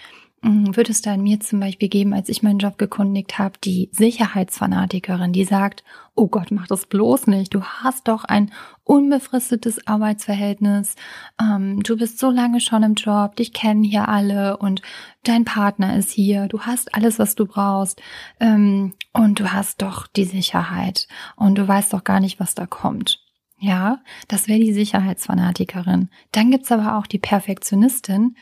wird 0.44 0.90
es 0.90 1.00
da 1.00 1.14
in 1.14 1.22
mir 1.22 1.40
zum 1.40 1.60
Beispiel 1.60 1.88
geben, 1.88 2.12
als 2.12 2.28
ich 2.28 2.42
meinen 2.42 2.58
Job 2.58 2.76
gekundigt 2.76 3.38
habe, 3.38 3.58
die 3.62 3.88
Sicherheitsfanatikerin, 3.92 5.32
die 5.32 5.44
sagt, 5.44 5.84
oh 6.14 6.28
Gott, 6.28 6.50
mach 6.50 6.66
das 6.66 6.86
bloß 6.86 7.26
nicht, 7.28 7.54
du 7.54 7.62
hast 7.62 8.08
doch 8.08 8.24
ein 8.24 8.52
unbefristetes 8.84 9.86
Arbeitsverhältnis, 9.86 10.96
ähm, 11.40 11.82
du 11.82 11.96
bist 11.96 12.18
so 12.18 12.30
lange 12.30 12.60
schon 12.60 12.82
im 12.82 12.94
Job, 12.94 13.36
dich 13.36 13.52
kennen 13.54 13.82
hier 13.82 14.08
alle 14.08 14.58
und 14.58 14.82
dein 15.22 15.44
Partner 15.44 15.96
ist 15.96 16.10
hier, 16.10 16.46
du 16.46 16.60
hast 16.60 16.94
alles, 16.94 17.18
was 17.18 17.34
du 17.34 17.46
brauchst. 17.46 18.02
Ähm, 18.38 18.92
und 19.12 19.40
du 19.40 19.52
hast 19.52 19.80
doch 19.80 20.06
die 20.08 20.24
Sicherheit. 20.24 21.06
Und 21.36 21.56
du 21.56 21.66
weißt 21.66 21.92
doch 21.92 22.04
gar 22.04 22.20
nicht, 22.20 22.40
was 22.40 22.54
da 22.54 22.66
kommt. 22.66 23.20
Ja, 23.58 24.02
das 24.28 24.48
wäre 24.48 24.58
die 24.58 24.72
Sicherheitsfanatikerin. 24.74 26.10
Dann 26.32 26.50
gibt's 26.50 26.72
aber 26.72 26.98
auch 26.98 27.06
die 27.06 27.18
Perfektionistin, 27.18 28.36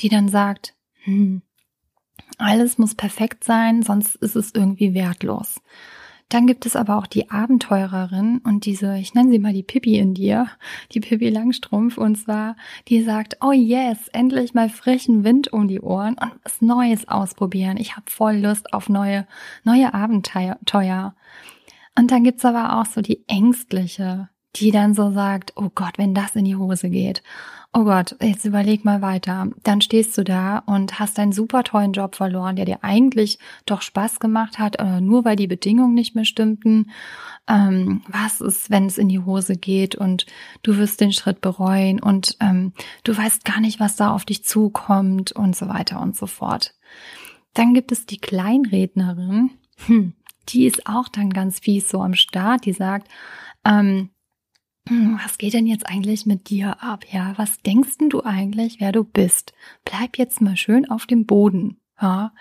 die 0.00 0.08
dann 0.08 0.28
sagt, 0.28 0.74
hm, 1.04 1.42
alles 2.38 2.78
muss 2.78 2.94
perfekt 2.94 3.44
sein, 3.44 3.82
sonst 3.82 4.16
ist 4.16 4.36
es 4.36 4.54
irgendwie 4.54 4.94
wertlos. 4.94 5.60
Dann 6.28 6.48
gibt 6.48 6.66
es 6.66 6.74
aber 6.74 6.96
auch 6.96 7.06
die 7.06 7.30
Abenteurerin 7.30 8.38
und 8.38 8.66
diese, 8.66 8.98
ich 8.98 9.14
nenne 9.14 9.30
sie 9.30 9.38
mal 9.38 9.52
die 9.52 9.62
Pippi 9.62 9.96
in 9.96 10.12
dir, 10.12 10.48
die 10.90 10.98
Pippi 10.98 11.28
Langstrumpf, 11.28 11.98
und 11.98 12.16
zwar, 12.16 12.56
die 12.88 13.02
sagt, 13.02 13.36
oh 13.42 13.52
yes, 13.52 14.08
endlich 14.08 14.52
mal 14.52 14.68
frischen 14.68 15.22
Wind 15.22 15.52
um 15.52 15.68
die 15.68 15.80
Ohren 15.80 16.16
und 16.20 16.32
was 16.42 16.60
Neues 16.60 17.06
ausprobieren. 17.06 17.76
Ich 17.76 17.96
habe 17.96 18.10
voll 18.10 18.38
Lust 18.38 18.72
auf 18.72 18.88
neue, 18.88 19.26
neue 19.62 19.94
Abenteuer. 19.94 21.14
Und 21.96 22.10
dann 22.10 22.24
gibt's 22.24 22.44
aber 22.44 22.80
auch 22.80 22.86
so 22.86 23.02
die 23.02 23.24
Ängstliche, 23.28 24.28
die 24.56 24.72
dann 24.72 24.94
so 24.94 25.12
sagt, 25.12 25.52
oh 25.54 25.70
Gott, 25.72 25.96
wenn 25.96 26.12
das 26.12 26.34
in 26.34 26.44
die 26.44 26.56
Hose 26.56 26.90
geht. 26.90 27.22
Oh 27.78 27.84
Gott, 27.84 28.16
jetzt 28.22 28.46
überleg 28.46 28.86
mal 28.86 29.02
weiter. 29.02 29.48
Dann 29.62 29.82
stehst 29.82 30.16
du 30.16 30.24
da 30.24 30.60
und 30.60 30.98
hast 30.98 31.18
einen 31.18 31.32
super 31.32 31.62
tollen 31.62 31.92
Job 31.92 32.16
verloren, 32.16 32.56
der 32.56 32.64
dir 32.64 32.78
eigentlich 32.80 33.38
doch 33.66 33.82
Spaß 33.82 34.18
gemacht 34.18 34.58
hat, 34.58 34.76
äh, 34.76 35.02
nur 35.02 35.26
weil 35.26 35.36
die 35.36 35.46
Bedingungen 35.46 35.92
nicht 35.92 36.14
mehr 36.14 36.24
stimmten. 36.24 36.90
Ähm, 37.46 38.00
was 38.08 38.40
ist, 38.40 38.70
wenn 38.70 38.86
es 38.86 38.96
in 38.96 39.10
die 39.10 39.18
Hose 39.18 39.56
geht 39.56 39.94
und 39.94 40.24
du 40.62 40.78
wirst 40.78 41.02
den 41.02 41.12
Schritt 41.12 41.42
bereuen 41.42 42.00
und 42.00 42.38
ähm, 42.40 42.72
du 43.04 43.14
weißt 43.14 43.44
gar 43.44 43.60
nicht, 43.60 43.78
was 43.78 43.94
da 43.94 44.10
auf 44.10 44.24
dich 44.24 44.42
zukommt 44.42 45.32
und 45.32 45.54
so 45.54 45.68
weiter 45.68 46.00
und 46.00 46.16
so 46.16 46.26
fort. 46.26 46.72
Dann 47.52 47.74
gibt 47.74 47.92
es 47.92 48.06
die 48.06 48.18
Kleinrednerin. 48.18 49.50
Hm, 49.84 50.14
die 50.48 50.64
ist 50.64 50.86
auch 50.86 51.08
dann 51.08 51.28
ganz 51.28 51.58
fies 51.58 51.90
so 51.90 52.00
am 52.00 52.14
Start. 52.14 52.64
Die 52.64 52.72
sagt, 52.72 53.08
ähm, 53.66 53.76
hm, 53.86 54.10
was 54.88 55.38
geht 55.38 55.54
denn 55.54 55.66
jetzt 55.66 55.86
eigentlich 55.88 56.26
mit 56.26 56.48
dir 56.48 56.82
ab? 56.82 57.04
Ja, 57.10 57.34
was 57.36 57.60
denkst 57.62 57.98
denn 57.98 58.10
du 58.10 58.22
eigentlich, 58.22 58.80
wer 58.80 58.92
du 58.92 59.04
bist? 59.04 59.52
Bleib 59.84 60.16
jetzt 60.16 60.40
mal 60.40 60.56
schön 60.56 60.88
auf 60.88 61.06
dem 61.06 61.26
Boden. 61.26 61.78
Ja, 62.00 62.34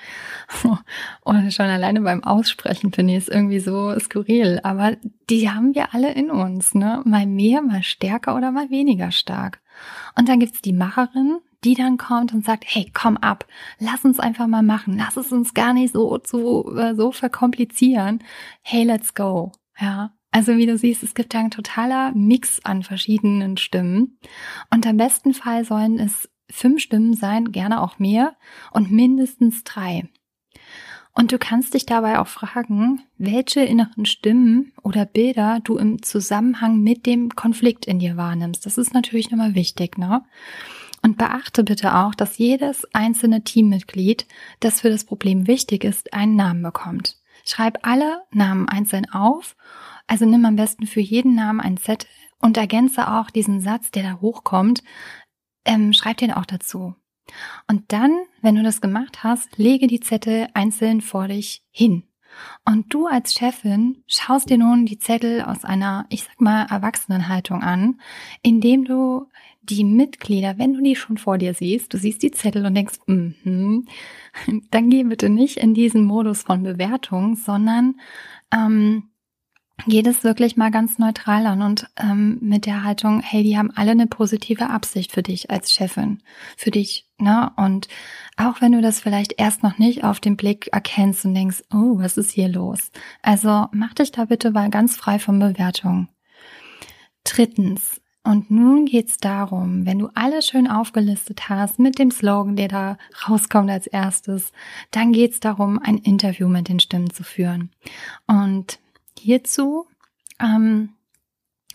und 1.21 1.53
schon 1.53 1.67
alleine 1.67 2.01
beim 2.01 2.23
Aussprechen 2.23 2.91
finde 2.91 3.13
ich 3.13 3.19
es 3.19 3.27
irgendwie 3.29 3.59
so 3.59 3.97
skurril. 3.99 4.59
Aber 4.63 4.97
die 5.29 5.49
haben 5.49 5.73
wir 5.75 5.93
alle 5.93 6.13
in 6.13 6.29
uns, 6.29 6.75
ne? 6.75 7.01
Mal 7.05 7.25
mehr, 7.25 7.61
mal 7.61 7.81
stärker 7.81 8.35
oder 8.35 8.51
mal 8.51 8.69
weniger 8.69 9.11
stark. 9.11 9.61
Und 10.17 10.27
dann 10.27 10.39
gibt's 10.39 10.61
die 10.61 10.73
Macherin, 10.73 11.39
die 11.63 11.73
dann 11.73 11.97
kommt 11.97 12.33
und 12.33 12.45
sagt, 12.45 12.65
hey, 12.67 12.91
komm 12.93 13.17
ab, 13.17 13.47
lass 13.79 14.03
uns 14.05 14.19
einfach 14.19 14.47
mal 14.47 14.61
machen, 14.61 14.97
lass 14.97 15.17
es 15.17 15.31
uns 15.31 15.53
gar 15.53 15.73
nicht 15.73 15.93
so, 15.93 16.19
so, 16.23 16.75
äh, 16.77 16.93
so 16.95 17.11
verkomplizieren. 17.11 18.23
Hey, 18.61 18.83
let's 18.83 19.15
go. 19.15 19.53
Ja, 19.79 20.11
also 20.35 20.57
wie 20.57 20.65
du 20.65 20.77
siehst, 20.77 21.01
es 21.01 21.13
gibt 21.13 21.33
da 21.33 21.39
ein 21.39 21.49
totaler 21.49 22.11
Mix 22.13 22.59
an 22.65 22.83
verschiedenen 22.83 23.55
Stimmen. 23.55 24.19
Und 24.69 24.85
am 24.85 24.97
besten 24.97 25.33
Fall 25.33 25.63
sollen 25.63 25.97
es 25.97 26.29
fünf 26.51 26.81
Stimmen 26.81 27.13
sein, 27.13 27.53
gerne 27.53 27.81
auch 27.81 27.99
mehr 27.99 28.35
und 28.71 28.91
mindestens 28.91 29.63
drei. 29.63 30.09
Und 31.13 31.31
du 31.31 31.39
kannst 31.39 31.73
dich 31.73 31.85
dabei 31.85 32.19
auch 32.19 32.27
fragen, 32.27 33.01
welche 33.17 33.61
inneren 33.61 34.05
Stimmen 34.05 34.73
oder 34.83 35.05
Bilder 35.05 35.61
du 35.63 35.77
im 35.77 36.01
Zusammenhang 36.03 36.81
mit 36.81 37.05
dem 37.05 37.29
Konflikt 37.29 37.85
in 37.85 37.99
dir 37.99 38.17
wahrnimmst. 38.17 38.65
Das 38.65 38.77
ist 38.77 38.93
natürlich 38.93 39.31
nochmal 39.31 39.55
wichtig, 39.55 39.97
ne? 39.97 40.21
Und 41.01 41.17
beachte 41.17 41.63
bitte 41.63 41.95
auch, 41.95 42.13
dass 42.13 42.37
jedes 42.37 42.85
einzelne 42.93 43.45
Teammitglied, 43.45 44.27
das 44.59 44.81
für 44.81 44.89
das 44.89 45.05
Problem 45.05 45.47
wichtig 45.47 45.85
ist, 45.85 46.13
einen 46.13 46.35
Namen 46.35 46.61
bekommt. 46.61 47.21
Schreib 47.45 47.79
alle 47.83 48.23
Namen 48.31 48.67
einzeln 48.67 49.09
auf 49.11 49.55
also 50.07 50.25
nimm 50.25 50.45
am 50.45 50.55
besten 50.55 50.85
für 50.85 50.99
jeden 50.99 51.35
Namen 51.35 51.59
ein 51.59 51.77
Zettel 51.77 52.09
und 52.39 52.57
ergänze 52.57 53.11
auch 53.11 53.29
diesen 53.29 53.59
Satz, 53.59 53.91
der 53.91 54.03
da 54.03 54.21
hochkommt, 54.21 54.83
ähm, 55.65 55.93
schreib 55.93 56.17
den 56.17 56.31
auch 56.31 56.45
dazu. 56.45 56.95
Und 57.67 57.91
dann, 57.91 58.15
wenn 58.41 58.55
du 58.55 58.61
das 58.61 58.81
gemacht 58.81 59.23
hast, 59.23 59.57
lege 59.57 59.87
die 59.87 59.99
Zettel 59.99 60.47
einzeln 60.53 61.01
vor 61.01 61.27
dich 61.27 61.63
hin. 61.71 62.03
Und 62.65 62.93
du 62.93 63.07
als 63.07 63.33
Chefin 63.33 64.03
schaust 64.07 64.49
dir 64.49 64.57
nun 64.57 64.85
die 64.85 64.99
Zettel 64.99 65.41
aus 65.41 65.63
einer, 65.63 66.05
ich 66.09 66.23
sag 66.23 66.41
mal, 66.41 66.65
Erwachsenenhaltung 66.69 67.61
an, 67.61 67.99
indem 68.41 68.85
du 68.85 69.27
die 69.61 69.83
Mitglieder, 69.83 70.57
wenn 70.57 70.73
du 70.73 70.81
die 70.81 70.95
schon 70.95 71.17
vor 71.17 71.37
dir 71.37 71.53
siehst, 71.53 71.93
du 71.93 71.97
siehst 71.97 72.21
die 72.21 72.31
Zettel 72.31 72.65
und 72.65 72.75
denkst, 72.75 72.99
mm 73.07 73.33
-hmm, 73.43 73.85
dann 74.71 74.89
geh 74.89 75.03
bitte 75.03 75.29
nicht 75.29 75.57
in 75.57 75.73
diesen 75.73 76.05
Modus 76.05 76.43
von 76.43 76.63
Bewertung, 76.63 77.35
sondern 77.35 77.95
ähm, 78.53 79.09
geht 79.87 80.07
es 80.07 80.23
wirklich 80.23 80.55
mal 80.55 80.71
ganz 80.71 80.99
neutral 80.99 81.45
an 81.47 81.61
und 81.61 81.89
ähm, 81.97 82.37
mit 82.41 82.65
der 82.65 82.83
Haltung, 82.83 83.21
hey, 83.21 83.43
die 83.43 83.57
haben 83.57 83.71
alle 83.71 83.91
eine 83.91 84.07
positive 84.07 84.69
Absicht 84.69 85.11
für 85.11 85.23
dich 85.23 85.49
als 85.49 85.71
Chefin, 85.73 86.21
für 86.57 86.71
dich, 86.71 87.04
ne? 87.19 87.51
Und 87.57 87.87
auch 88.37 88.61
wenn 88.61 88.71
du 88.71 88.81
das 88.81 88.99
vielleicht 88.99 89.35
erst 89.37 89.63
noch 89.63 89.77
nicht 89.77 90.03
auf 90.03 90.19
den 90.19 90.37
Blick 90.37 90.67
erkennst 90.71 91.25
und 91.25 91.33
denkst, 91.33 91.63
oh, 91.73 91.99
was 91.99 92.17
ist 92.17 92.31
hier 92.31 92.47
los? 92.47 92.91
Also 93.21 93.67
mach 93.71 93.93
dich 93.93 94.11
da 94.11 94.25
bitte 94.25 94.51
mal 94.51 94.69
ganz 94.69 94.95
frei 94.95 95.19
von 95.19 95.39
Bewertung. 95.39 96.09
Drittens, 97.23 98.01
und 98.25 98.49
nun 98.49 98.85
geht's 98.87 99.17
darum, 99.17 99.85
wenn 99.85 99.99
du 99.99 100.09
alles 100.15 100.47
schön 100.47 100.67
aufgelistet 100.67 101.47
hast 101.47 101.77
mit 101.77 101.99
dem 101.99 102.09
Slogan, 102.09 102.55
der 102.55 102.67
da 102.67 102.97
rauskommt 103.27 103.69
als 103.69 103.85
erstes, 103.85 104.51
dann 104.89 105.13
geht's 105.13 105.39
darum, 105.39 105.79
ein 105.79 105.99
Interview 105.99 106.47
mit 106.47 106.67
den 106.67 106.79
Stimmen 106.79 107.11
zu 107.11 107.23
führen. 107.23 107.69
Und 108.25 108.79
hierzu 109.15 109.85
ähm, 110.41 110.89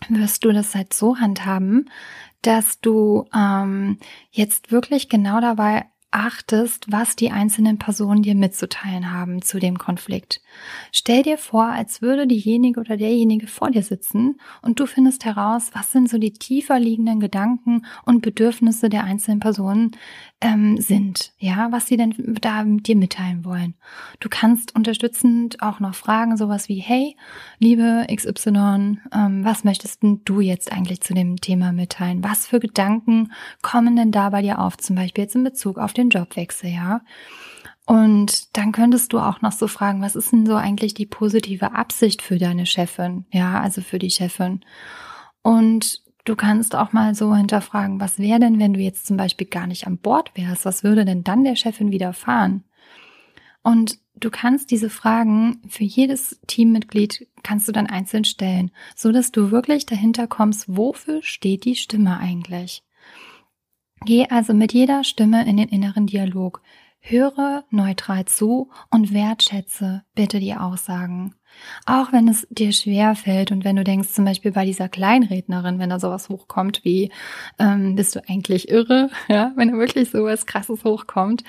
wirst 0.09 0.43
du 0.43 0.51
das 0.51 0.75
halt 0.75 0.93
so 0.93 1.17
handhaben, 1.17 1.89
dass 2.41 2.79
du 2.79 3.25
ähm, 3.35 3.99
jetzt 4.31 4.71
wirklich 4.71 5.09
genau 5.09 5.41
dabei 5.41 5.85
achtest, 6.11 6.91
was 6.91 7.15
die 7.15 7.31
einzelnen 7.31 7.77
Personen 7.77 8.21
dir 8.21 8.35
mitzuteilen 8.35 9.11
haben 9.11 9.41
zu 9.41 9.59
dem 9.59 9.77
Konflikt. 9.77 10.41
Stell 10.91 11.23
dir 11.23 11.37
vor, 11.37 11.65
als 11.65 12.01
würde 12.01 12.27
diejenige 12.27 12.79
oder 12.79 12.97
derjenige 12.97 13.47
vor 13.47 13.71
dir 13.71 13.81
sitzen 13.83 14.39
und 14.61 14.79
du 14.79 14.85
findest 14.85 15.25
heraus, 15.25 15.71
was 15.73 15.91
sind 15.91 16.09
so 16.09 16.17
die 16.17 16.33
tiefer 16.33 16.79
liegenden 16.79 17.19
Gedanken 17.21 17.85
und 18.05 18.21
Bedürfnisse 18.21 18.89
der 18.89 19.05
einzelnen 19.05 19.39
Personen 19.39 19.91
ähm, 20.41 20.77
sind, 20.77 21.33
ja, 21.37 21.71
was 21.71 21.87
sie 21.87 21.97
denn 21.97 22.13
da 22.41 22.63
mit 22.63 22.87
dir 22.87 22.95
mitteilen 22.95 23.45
wollen. 23.45 23.75
Du 24.19 24.27
kannst 24.27 24.75
unterstützend 24.75 25.61
auch 25.61 25.79
noch 25.79 25.93
fragen, 25.93 26.35
sowas 26.35 26.67
wie, 26.67 26.79
hey, 26.79 27.15
liebe 27.59 28.07
XY, 28.13 28.97
ähm, 29.13 29.45
was 29.45 29.63
möchtest 29.63 30.01
denn 30.01 30.21
du 30.25 30.41
jetzt 30.41 30.71
eigentlich 30.71 31.01
zu 31.01 31.13
dem 31.13 31.37
Thema 31.37 31.71
mitteilen? 31.71 32.23
Was 32.23 32.47
für 32.47 32.59
Gedanken 32.59 33.31
kommen 33.61 33.95
denn 33.95 34.11
da 34.11 34.31
bei 34.31 34.41
dir 34.41 34.59
auf, 34.59 34.77
zum 34.77 34.95
Beispiel 34.95 35.23
jetzt 35.23 35.35
in 35.35 35.43
Bezug 35.43 35.77
auf 35.77 35.93
den 35.93 36.00
Jobwechsel, 36.09 36.71
ja? 36.71 37.01
Und 37.85 38.55
dann 38.55 38.71
könntest 38.71 39.11
du 39.11 39.19
auch 39.19 39.41
noch 39.41 39.51
so 39.51 39.67
fragen, 39.67 40.01
was 40.01 40.15
ist 40.15 40.31
denn 40.31 40.45
so 40.45 40.55
eigentlich 40.55 40.93
die 40.93 41.05
positive 41.05 41.73
Absicht 41.73 42.21
für 42.21 42.37
deine 42.37 42.65
Chefin? 42.65 43.25
Ja, 43.31 43.59
also 43.59 43.81
für 43.81 43.99
die 43.99 44.11
Chefin. 44.11 44.61
Und 45.41 46.01
du 46.23 46.35
kannst 46.35 46.75
auch 46.75 46.93
mal 46.93 47.15
so 47.15 47.35
hinterfragen, 47.35 47.99
was 47.99 48.19
wäre 48.19 48.39
denn, 48.39 48.59
wenn 48.59 48.73
du 48.73 48.79
jetzt 48.79 49.07
zum 49.07 49.17
Beispiel 49.17 49.47
gar 49.47 49.67
nicht 49.67 49.87
an 49.87 49.97
Bord 49.97 50.31
wärst? 50.35 50.65
Was 50.65 50.83
würde 50.83 51.05
denn 51.05 51.23
dann 51.23 51.43
der 51.43 51.55
Chefin 51.55 51.91
widerfahren? 51.91 52.63
Und 53.63 53.99
du 54.15 54.29
kannst 54.29 54.71
diese 54.71 54.89
Fragen 54.89 55.61
für 55.67 55.83
jedes 55.83 56.39
Teammitglied 56.47 57.27
kannst 57.43 57.67
du 57.67 57.71
dann 57.71 57.87
einzeln 57.87 58.23
stellen, 58.23 58.71
so 58.95 59.11
dass 59.11 59.31
du 59.31 59.51
wirklich 59.51 59.85
dahinter 59.85 60.27
kommst, 60.27 60.65
wofür 60.67 61.21
steht 61.23 61.65
die 61.65 61.75
Stimme 61.75 62.17
eigentlich? 62.19 62.83
Geh 64.03 64.25
also 64.29 64.53
mit 64.53 64.73
jeder 64.73 65.03
Stimme 65.03 65.47
in 65.47 65.57
den 65.57 65.69
inneren 65.69 66.07
Dialog. 66.07 66.61
Höre 67.01 67.63
neutral 67.69 68.25
zu 68.25 68.69
und 68.89 69.13
wertschätze 69.13 70.03
bitte 70.15 70.39
die 70.39 70.55
Aussagen. 70.55 71.35
Auch 71.85 72.11
wenn 72.11 72.27
es 72.27 72.47
dir 72.49 72.71
schwer 72.71 73.15
fällt 73.15 73.51
und 73.51 73.63
wenn 73.63 73.75
du 73.75 73.83
denkst, 73.83 74.09
zum 74.09 74.25
Beispiel 74.25 74.51
bei 74.51 74.65
dieser 74.65 74.87
Kleinrednerin, 74.89 75.79
wenn 75.79 75.89
da 75.89 75.99
sowas 75.99 76.29
hochkommt 76.29 76.83
wie, 76.83 77.11
ähm, 77.59 77.95
bist 77.95 78.15
du 78.15 78.21
eigentlich 78.27 78.69
irre, 78.69 79.09
ja, 79.29 79.51
wenn 79.55 79.71
da 79.71 79.77
wirklich 79.77 80.09
sowas 80.09 80.45
krasses 80.45 80.83
hochkommt, 80.83 81.43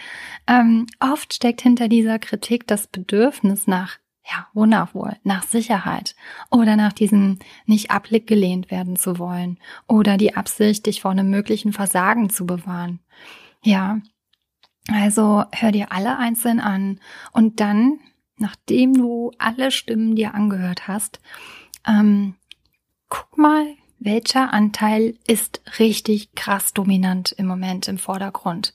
ähm, 0.46 0.86
oft 1.00 1.34
steckt 1.34 1.62
hinter 1.62 1.88
dieser 1.88 2.18
Kritik 2.18 2.66
das 2.66 2.86
Bedürfnis 2.86 3.66
nach 3.66 3.98
ja, 4.24 4.46
wonach? 4.52 4.94
Nach 5.24 5.42
Sicherheit 5.42 6.14
oder 6.50 6.76
nach 6.76 6.92
diesem 6.92 7.38
nicht 7.66 7.90
abgelehnt 7.90 8.70
werden 8.70 8.96
zu 8.96 9.18
wollen 9.18 9.58
oder 9.88 10.16
die 10.16 10.36
Absicht, 10.36 10.86
dich 10.86 11.00
vor 11.00 11.10
einem 11.10 11.30
möglichen 11.30 11.72
Versagen 11.72 12.30
zu 12.30 12.46
bewahren. 12.46 13.00
Ja, 13.62 13.98
also 14.90 15.44
hör 15.52 15.72
dir 15.72 15.92
alle 15.92 16.18
einzeln 16.18 16.60
an 16.60 17.00
und 17.32 17.60
dann, 17.60 18.00
nachdem 18.36 18.94
du 18.94 19.32
alle 19.38 19.70
Stimmen 19.70 20.16
dir 20.16 20.34
angehört 20.34 20.88
hast, 20.88 21.20
ähm, 21.86 22.34
guck 23.08 23.38
mal, 23.38 23.66
welcher 23.98 24.52
Anteil 24.52 25.16
ist 25.26 25.62
richtig 25.78 26.34
krass 26.34 26.72
dominant 26.72 27.32
im 27.32 27.46
Moment 27.46 27.86
im 27.86 27.98
Vordergrund. 27.98 28.74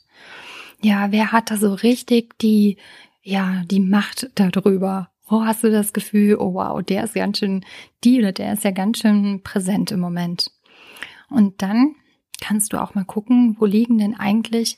Ja, 0.82 1.12
wer 1.12 1.32
hat 1.32 1.51
da 1.51 1.58
so 1.58 1.74
richtig 1.74 2.38
die, 2.39 2.77
ja, 3.22 3.63
die 3.66 3.80
Macht 3.80 4.30
darüber? 4.36 5.10
Wo 5.27 5.43
hast 5.43 5.63
du 5.63 5.72
das 5.72 5.93
Gefühl, 5.93 6.38
oh 6.39 6.53
wow, 6.53 6.81
der 6.81 7.03
ist 7.03 7.13
ganz 7.13 7.39
schön, 7.39 7.65
die 8.03 8.19
oder 8.19 8.31
der 8.31 8.53
ist 8.53 8.63
ja 8.63 8.72
ganz 8.72 9.00
schön 9.00 9.43
präsent 9.43 9.91
im 9.91 10.00
Moment. 10.00 10.51
Und 11.29 11.62
dann 11.62 11.96
kannst 12.41 12.74
du 12.74 12.81
auch 12.81 12.96
mal 12.96 13.03
gucken, 13.03 13.57
wo 13.60 13.65
liegen 13.65 13.98
denn 13.98 14.15
eigentlich 14.15 14.77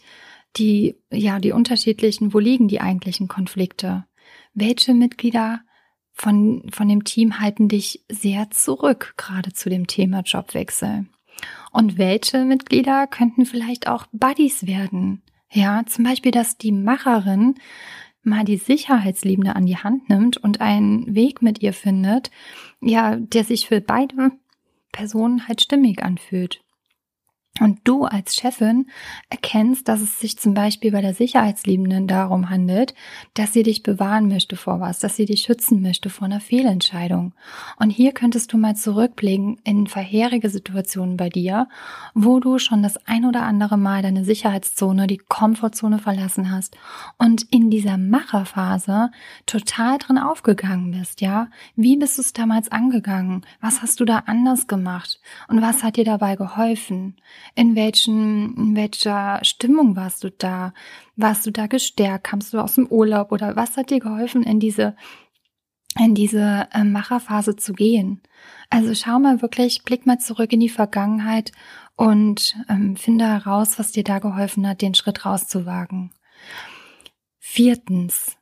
die, 0.57 0.95
ja, 1.11 1.39
die 1.39 1.51
unterschiedlichen, 1.51 2.33
wo 2.33 2.39
liegen 2.39 2.67
die 2.67 2.81
eigentlichen 2.81 3.27
Konflikte? 3.27 4.05
Welche 4.53 4.93
Mitglieder 4.93 5.61
von, 6.13 6.63
von 6.71 6.87
dem 6.89 7.03
Team 7.03 7.39
halten 7.39 7.67
dich 7.67 8.03
sehr 8.09 8.49
zurück, 8.49 9.13
gerade 9.17 9.53
zu 9.53 9.69
dem 9.69 9.87
Thema 9.87 10.21
Jobwechsel? 10.21 11.05
Und 11.71 11.97
welche 11.97 12.43
Mitglieder 12.43 13.07
könnten 13.07 13.45
vielleicht 13.45 13.87
auch 13.87 14.07
Buddies 14.11 14.65
werden? 14.65 15.21
Ja, 15.51 15.83
zum 15.85 16.03
Beispiel, 16.03 16.31
dass 16.31 16.57
die 16.57 16.71
Macherin 16.71 17.55
mal 18.23 18.43
die 18.43 18.57
Sicherheitsliebende 18.57 19.55
an 19.55 19.65
die 19.65 19.77
Hand 19.77 20.09
nimmt 20.09 20.37
und 20.37 20.61
einen 20.61 21.15
Weg 21.15 21.41
mit 21.41 21.61
ihr 21.61 21.73
findet, 21.73 22.31
ja, 22.81 23.15
der 23.15 23.43
sich 23.43 23.67
für 23.67 23.81
beide 23.81 24.31
Personen 24.91 25.47
halt 25.47 25.61
stimmig 25.61 26.03
anfühlt. 26.03 26.61
Und 27.59 27.79
du 27.83 28.05
als 28.05 28.35
Chefin 28.35 28.87
erkennst, 29.29 29.87
dass 29.87 30.01
es 30.01 30.19
sich 30.19 30.37
zum 30.37 30.53
Beispiel 30.53 30.91
bei 30.91 31.01
der 31.01 31.13
Sicherheitsliebenden 31.13 32.07
darum 32.07 32.49
handelt, 32.49 32.93
dass 33.33 33.53
sie 33.53 33.63
dich 33.63 33.83
bewahren 33.83 34.27
möchte 34.27 34.55
vor 34.55 34.79
was, 34.79 34.99
dass 34.99 35.15
sie 35.15 35.25
dich 35.25 35.41
schützen 35.41 35.81
möchte 35.81 36.09
vor 36.09 36.25
einer 36.25 36.39
Fehlentscheidung. 36.39 37.33
Und 37.77 37.89
hier 37.89 38.13
könntest 38.13 38.53
du 38.53 38.57
mal 38.57 38.75
zurückblicken 38.75 39.59
in 39.63 39.87
vorherige 39.87 40.49
Situationen 40.49 41.17
bei 41.17 41.29
dir, 41.29 41.67
wo 42.13 42.39
du 42.39 42.59
schon 42.59 42.83
das 42.83 42.97
ein 43.07 43.25
oder 43.25 43.43
andere 43.43 43.77
Mal 43.77 44.01
deine 44.01 44.23
Sicherheitszone, 44.23 45.07
die 45.07 45.17
Komfortzone 45.17 45.99
verlassen 45.99 46.51
hast 46.51 46.77
und 47.17 47.43
in 47.51 47.69
dieser 47.69 47.97
Macherphase 47.97 49.11
total 49.45 49.97
drin 49.97 50.17
aufgegangen 50.17 50.91
bist, 50.91 51.21
ja? 51.21 51.47
Wie 51.75 51.97
bist 51.97 52.17
du 52.17 52.21
es 52.21 52.33
damals 52.33 52.71
angegangen? 52.71 53.45
Was 53.61 53.81
hast 53.81 53.99
du 53.99 54.05
da 54.05 54.23
anders 54.25 54.67
gemacht? 54.67 55.19
Und 55.47 55.61
was 55.61 55.83
hat 55.83 55.97
dir 55.97 56.05
dabei 56.05 56.35
geholfen? 56.35 57.15
In 57.55 57.75
welchen, 57.75 58.55
in 58.55 58.75
welcher 58.75 59.39
Stimmung 59.43 59.95
warst 59.95 60.23
du 60.23 60.31
da? 60.31 60.73
Warst 61.15 61.45
du 61.45 61.51
da 61.51 61.67
gestärkt? 61.67 62.25
Kamst 62.25 62.53
du 62.53 62.59
aus 62.59 62.75
dem 62.75 62.87
Urlaub 62.87 63.31
oder 63.31 63.55
was 63.55 63.77
hat 63.77 63.89
dir 63.89 63.99
geholfen, 63.99 64.43
in 64.43 64.59
diese, 64.59 64.95
in 65.97 66.15
diese 66.15 66.67
äh, 66.71 66.83
Macherphase 66.83 67.55
zu 67.55 67.73
gehen? 67.73 68.21
Also 68.69 68.93
schau 68.93 69.19
mal 69.19 69.41
wirklich, 69.41 69.83
blick 69.83 70.05
mal 70.05 70.19
zurück 70.19 70.53
in 70.53 70.59
die 70.59 70.69
Vergangenheit 70.69 71.51
und 71.95 72.55
ähm, 72.69 72.95
finde 72.95 73.25
heraus, 73.25 73.79
was 73.79 73.91
dir 73.91 74.03
da 74.03 74.19
geholfen 74.19 74.67
hat, 74.67 74.81
den 74.81 74.93
Schritt 74.93 75.25
rauszuwagen. 75.25 76.11
Viertens. 77.39 78.37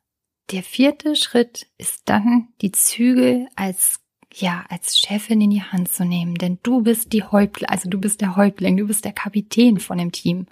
Der 0.51 0.63
vierte 0.63 1.15
Schritt 1.15 1.67
ist 1.77 2.03
dann, 2.05 2.49
die 2.61 2.71
Zügel 2.71 3.47
als 3.55 3.99
ja, 4.39 4.65
als 4.69 4.99
Chefin 4.99 5.41
in 5.41 5.49
die 5.49 5.63
Hand 5.63 5.91
zu 5.91 6.05
nehmen, 6.05 6.35
denn 6.35 6.59
du 6.63 6.81
bist 6.81 7.13
die 7.13 7.23
Häuptling, 7.23 7.69
also 7.69 7.89
du 7.89 7.99
bist 7.99 8.21
der 8.21 8.35
Häuptling, 8.35 8.77
du 8.77 8.87
bist 8.87 9.05
der 9.05 9.13
Kapitän 9.13 9.79
von 9.79 9.97
dem 9.97 10.11
Team. 10.11 10.47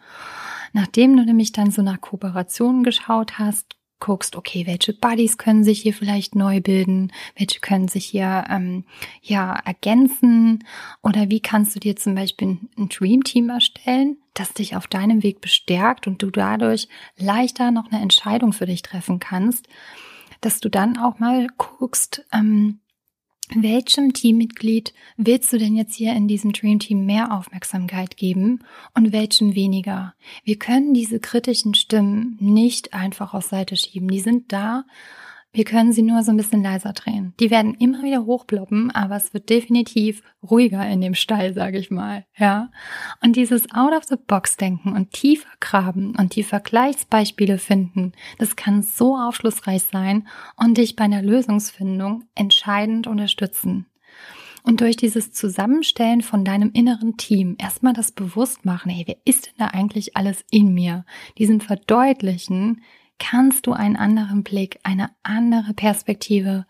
Nachdem 0.73 1.15
du 1.15 1.23
nämlich 1.23 1.51
dann 1.51 1.71
so 1.71 1.81
nach 1.81 2.01
Kooperationen 2.01 2.83
geschaut 2.83 3.39
hast, 3.39 3.75
guckst, 3.99 4.35
okay, 4.35 4.67
welche 4.67 4.93
Buddies 4.93 5.37
können 5.37 5.63
sich 5.63 5.81
hier 5.81 5.93
vielleicht 5.93 6.35
neu 6.35 6.59
bilden, 6.59 7.11
welche 7.37 7.59
können 7.59 7.87
sich 7.87 8.05
hier 8.05 8.43
ähm, 8.49 8.83
ja 9.21 9.53
ergänzen 9.65 10.65
oder 11.01 11.29
wie 11.29 11.39
kannst 11.39 11.75
du 11.75 11.79
dir 11.79 11.95
zum 11.95 12.15
Beispiel 12.15 12.59
ein 12.77 12.89
Dream 12.89 13.23
Team 13.23 13.49
erstellen, 13.49 14.17
das 14.33 14.53
dich 14.53 14.75
auf 14.75 14.87
deinem 14.87 15.23
Weg 15.23 15.39
bestärkt 15.39 16.07
und 16.07 16.21
du 16.21 16.29
dadurch 16.29 16.89
leichter 17.17 17.71
noch 17.71 17.89
eine 17.89 18.01
Entscheidung 18.01 18.51
für 18.51 18.65
dich 18.65 18.81
treffen 18.81 19.19
kannst, 19.19 19.67
dass 20.41 20.59
du 20.59 20.69
dann 20.69 20.97
auch 20.97 21.19
mal 21.19 21.47
guckst, 21.57 22.25
ähm, 22.33 22.81
welchem 23.53 24.13
Teammitglied 24.13 24.93
willst 25.17 25.53
du 25.53 25.57
denn 25.57 25.75
jetzt 25.75 25.95
hier 25.95 26.13
in 26.13 26.27
diesem 26.27 26.51
Dream 26.51 26.79
Team 26.79 27.05
mehr 27.05 27.31
Aufmerksamkeit 27.31 28.17
geben 28.17 28.63
und 28.93 29.11
welchem 29.11 29.53
weniger? 29.55 30.15
Wir 30.43 30.57
können 30.57 30.93
diese 30.93 31.19
kritischen 31.19 31.75
Stimmen 31.75 32.37
nicht 32.39 32.93
einfach 32.93 33.33
aus 33.33 33.49
Seite 33.49 33.75
schieben. 33.75 34.07
Die 34.07 34.19
sind 34.19 34.51
da 34.51 34.85
wir 35.55 35.63
können 35.63 35.93
sie 35.93 36.01
nur 36.01 36.21
so 36.21 36.31
ein 36.31 36.37
bisschen 36.37 36.61
leiser 36.61 36.91
drehen. 36.91 37.33
Die 37.39 37.49
werden 37.49 37.75
immer 37.75 38.03
wieder 38.03 38.25
hochploppen, 38.25 38.91
aber 38.91 39.15
es 39.15 39.33
wird 39.33 39.49
definitiv 39.49 40.21
ruhiger 40.43 40.85
in 40.87 40.99
dem 40.99 41.15
Stall, 41.15 41.53
sage 41.53 41.77
ich 41.77 41.89
mal. 41.89 42.25
Ja. 42.37 42.71
Und 43.23 43.37
dieses 43.37 43.71
Out-of-the-Box-Denken 43.71 44.93
und 44.93 45.11
tiefer 45.11 45.47
graben 45.61 46.13
und 46.17 46.35
die 46.35 46.43
Vergleichsbeispiele 46.43 47.57
finden, 47.57 48.11
das 48.37 48.57
kann 48.57 48.83
so 48.83 49.17
aufschlussreich 49.17 49.83
sein 49.83 50.27
und 50.57 50.77
dich 50.77 50.97
bei 50.97 51.05
einer 51.05 51.21
Lösungsfindung 51.21 52.25
entscheidend 52.35 53.07
unterstützen. 53.07 53.85
Und 54.63 54.81
durch 54.81 54.97
dieses 54.97 55.31
Zusammenstellen 55.31 56.21
von 56.21 56.43
deinem 56.43 56.71
inneren 56.73 57.17
Team 57.17 57.55
erstmal 57.59 57.93
das 57.93 58.11
Bewusstmachen, 58.11 58.91
hey, 58.91 59.03
wer 59.05 59.17
ist 59.23 59.45
denn 59.45 59.53
da 59.59 59.67
eigentlich 59.67 60.17
alles 60.17 60.43
in 60.49 60.73
mir? 60.73 61.05
Diesem 61.37 61.61
Verdeutlichen, 61.61 62.81
kannst 63.19 63.67
du 63.67 63.73
einen 63.73 63.95
anderen 63.95 64.43
Blick, 64.43 64.79
eine 64.83 65.09
andere 65.23 65.73
Perspektive 65.73 66.65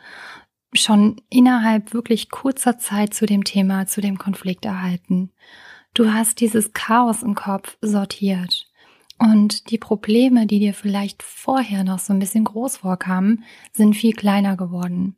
schon 0.74 1.22
innerhalb 1.30 1.94
wirklich 1.94 2.30
kurzer 2.30 2.78
Zeit 2.78 3.14
zu 3.14 3.26
dem 3.26 3.44
Thema, 3.44 3.88
zu 3.88 4.02
dem 4.02 4.18
Konflikt 4.18 4.66
erhalten. 4.66 5.32
Du 5.94 6.14
hast 6.14 6.42
dieses 6.42 6.74
Chaos 6.74 7.24
im 7.24 7.36
Kopf 7.36 7.78
sortiert. 7.82 8.70
Und 9.18 9.72
die 9.72 9.78
Probleme, 9.78 10.46
die 10.46 10.60
dir 10.60 10.74
vielleicht 10.74 11.24
vorher 11.24 11.86
noch 11.86 12.00
so 12.00 12.12
ein 12.12 12.20
bisschen 12.20 12.44
groß 12.44 12.78
vorkamen, 12.78 13.46
sind 13.72 13.96
viel 13.96 14.14
kleiner 14.14 14.58
geworden. 14.58 15.16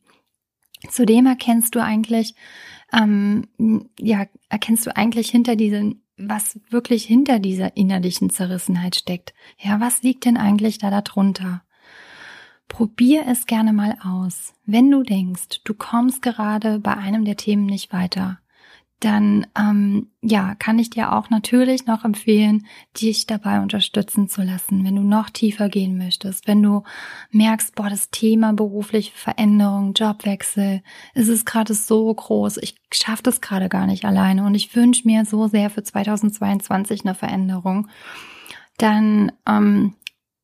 Zudem 0.90 1.26
erkennst 1.26 1.74
du 1.74 1.82
eigentlich, 1.82 2.36
ähm, 2.94 3.48
ja, 4.00 4.28
erkennst 4.50 4.86
du 4.86 4.96
eigentlich 4.96 5.30
hinter 5.30 5.56
diesen 5.56 6.04
was 6.18 6.60
wirklich 6.70 7.06
hinter 7.06 7.40
dieser 7.40 7.78
innerlichen 7.78 8.30
Zerrissenheit 8.30 8.96
steckt. 8.96 9.34
Ja, 9.60 9.80
was 9.80 10.02
liegt 10.02 10.26
denn 10.26 10.38
eigentlich 10.38 10.80
da 10.80 10.90
darunter? 10.90 11.64
Probier 12.68 13.26
es 13.28 13.46
gerne 13.46 13.72
mal 13.72 13.98
aus. 14.04 14.54
Wenn 14.66 14.92
du 14.92 15.04
denkst, 15.04 15.62
du 15.64 15.74
kommst 15.74 16.22
gerade 16.22 16.80
bei 16.80 16.96
einem 16.98 17.24
der 17.24 17.38
Themen 17.38 17.66
nicht 17.66 17.94
weiter, 17.94 18.40
dann 19.00 19.46
ähm, 19.58 20.08
ja, 20.22 20.56
kann 20.56 20.80
ich 20.80 20.90
dir 20.90 21.14
auch 21.14 21.30
natürlich 21.30 21.86
noch 21.86 22.04
empfehlen, 22.04 22.66
dich 23.00 23.28
dabei 23.28 23.62
unterstützen 23.62 24.28
zu 24.28 24.42
lassen, 24.42 24.84
wenn 24.84 24.96
du 24.96 25.04
noch 25.04 25.30
tiefer 25.30 25.70
gehen 25.70 25.98
möchtest, 25.98 26.48
wenn 26.48 26.64
du 26.64 26.84
merkst, 27.30 27.76
boah, 27.76 27.90
das 27.90 28.10
Thema 28.10 28.54
berufliche 28.54 29.12
Veränderung, 29.16 29.94
Jobwechsel, 29.94 30.82
es 31.14 31.28
ist 31.28 31.46
gerade 31.46 31.76
so 31.76 32.12
groß, 32.12 32.58
ich 32.58 32.76
schaffe 32.92 33.24
das 33.24 33.40
gerade 33.40 33.70
gar 33.70 33.86
nicht 33.86 34.04
alleine 34.04 34.44
und 34.44 34.56
ich 34.56 34.76
wünsche 34.76 35.08
mir 35.08 35.26
so 35.26 35.48
sehr 35.48 35.70
für 35.70 35.84
2022 35.84 37.06
eine 37.06 37.14
Veränderung, 37.14 37.90
dann 38.78 39.32
ähm, 39.48 39.94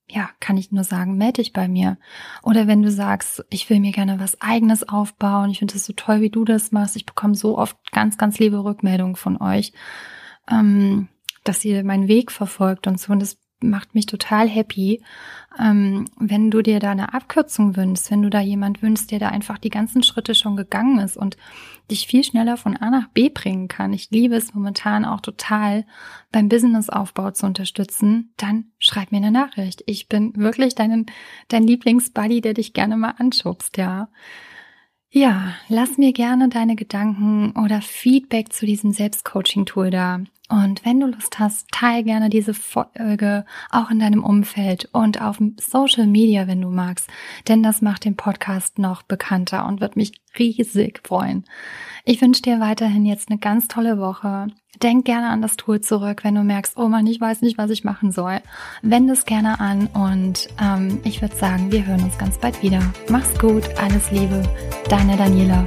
ja, 0.10 0.30
kann 0.40 0.58
ich 0.58 0.72
nur 0.72 0.84
sagen, 0.84 1.18
melde 1.18 1.42
dich 1.42 1.54
bei 1.54 1.68
mir. 1.68 1.98
Oder 2.44 2.68
wenn 2.68 2.82
du 2.82 2.92
sagst, 2.92 3.44
ich 3.50 3.70
will 3.70 3.80
mir 3.80 3.92
gerne 3.92 4.20
was 4.20 4.40
eigenes 4.42 4.88
aufbauen, 4.88 5.50
ich 5.50 5.60
finde 5.60 5.76
es 5.76 5.86
so 5.86 5.94
toll, 5.94 6.22
wie 6.22 6.30
du 6.30 6.46
das 6.46 6.72
machst. 6.72 6.96
Ich 6.96 7.06
bekomme 7.06 7.36
so 7.36 7.58
oft 7.58 7.78
ganz, 7.92 8.18
ganz 8.18 8.38
liebe 8.40 8.64
Rückmeldungen 8.64 9.16
von 9.16 9.42
euch, 9.42 9.74
ähm, 10.50 11.08
dass 11.44 11.66
ihr 11.66 11.84
meinen 11.84 12.08
Weg 12.08 12.32
verfolgt 12.32 12.88
und 12.88 13.00
so. 13.00 13.14
Und 13.14 13.22
das 13.22 13.38
macht 13.70 13.96
mich 13.96 14.06
total 14.06 14.48
happy. 14.48 15.02
Ähm, 15.60 16.06
wenn 16.18 16.52
du 16.52 16.62
dir 16.62 16.80
da 16.80 16.92
eine 16.92 17.14
Abkürzung 17.14 17.76
wünschst, 17.76 18.10
wenn 18.12 18.22
du 18.22 18.30
da 18.30 18.40
jemand 18.40 18.82
wünschst, 18.82 19.12
der 19.12 19.20
da 19.20 19.30
einfach 19.30 19.58
die 19.58 19.70
ganzen 19.70 20.04
Schritte 20.04 20.36
schon 20.36 20.56
gegangen 20.56 21.00
ist 21.00 21.18
und 21.18 21.38
dich 21.92 22.08
viel 22.08 22.24
schneller 22.24 22.58
von 22.58 22.78
A 22.78 22.90
nach 22.90 23.08
B 23.10 23.30
bringen 23.30 23.68
kann. 23.68 23.94
Ich 23.94 24.10
liebe 24.10 24.36
es 24.36 24.54
momentan 24.54 25.06
auch 25.06 25.22
total 25.22 25.86
beim 26.32 26.50
Businessaufbau 26.50 27.32
zu 27.32 27.46
unterstützen. 27.46 28.34
Dann 28.38 28.66
schreib 28.80 29.12
mir 29.12 29.18
eine 29.18 29.32
Nachricht. 29.32 29.84
Ich 29.86 30.08
bin 30.08 30.36
wirklich 30.36 30.76
dein, 30.76 31.06
dein 31.50 31.64
Lieblingsbuddy, 31.64 32.42
der 32.42 32.54
dich 32.54 32.74
gerne 32.74 32.98
mal 32.98 33.16
anschubst, 33.18 33.78
ja. 33.78 34.10
Ja, 35.16 35.54
lass 35.68 36.00
mir 36.00 36.12
gerne 36.12 36.50
deine 36.50 36.76
Gedanken 36.76 37.52
oder 37.64 37.82
Feedback 37.82 38.52
zu 38.52 38.66
diesem 38.66 38.94
Selbstcoaching-Tool 38.94 39.92
da. 39.92 40.22
Und 40.54 40.86
wenn 40.86 41.00
du 41.00 41.08
Lust 41.08 41.40
hast, 41.40 41.68
teile 41.72 42.04
gerne 42.04 42.30
diese 42.30 42.54
Folge 42.54 43.44
auch 43.72 43.90
in 43.90 43.98
deinem 43.98 44.24
Umfeld 44.24 44.88
und 44.92 45.20
auf 45.20 45.40
Social 45.60 46.06
Media, 46.06 46.46
wenn 46.46 46.62
du 46.62 46.70
magst, 46.70 47.10
denn 47.48 47.64
das 47.64 47.82
macht 47.82 48.06
den 48.06 48.16
Podcast 48.16 48.78
noch 48.78 49.02
bekannter 49.02 49.66
und 49.66 49.82
wird 49.82 49.96
mich 49.96 50.12
riesig 50.38 51.02
freuen. 51.04 51.44
Ich 52.06 52.22
wünsche 52.22 52.44
dir 52.44 52.60
weiterhin 52.60 53.04
jetzt 53.04 53.32
eine 53.32 53.40
ganz 53.40 53.68
tolle 53.68 53.98
Woche. 53.98 54.46
Denk 54.84 55.06
gerne 55.06 55.30
an 55.30 55.42
das 55.42 55.58
Tool 55.58 55.82
zurück, 55.82 56.24
wenn 56.24 56.36
du 56.36 56.44
merkst, 56.44 56.78
oh 56.78 56.88
Mann, 56.88 57.08
ich 57.08 57.20
weiß 57.20 57.42
nicht, 57.42 57.58
was 57.58 57.72
ich 57.72 57.84
machen 57.84 58.12
soll. 58.12 58.40
Wende 58.84 59.14
es 59.14 59.26
gerne 59.26 59.60
an 59.60 59.88
und 59.88 60.50
ähm, 60.62 61.00
ich 61.04 61.24
würde 61.24 61.36
sagen, 61.36 61.72
wir 61.72 61.84
hören 61.84 62.04
uns 62.04 62.20
ganz 62.20 62.38
bald 62.38 62.62
wieder. 62.62 62.82
Mach's 63.10 63.40
gut, 63.40 63.64
alles 63.80 64.12
Liebe, 64.12 64.44
deine 64.88 65.18
Daniela. 65.18 65.66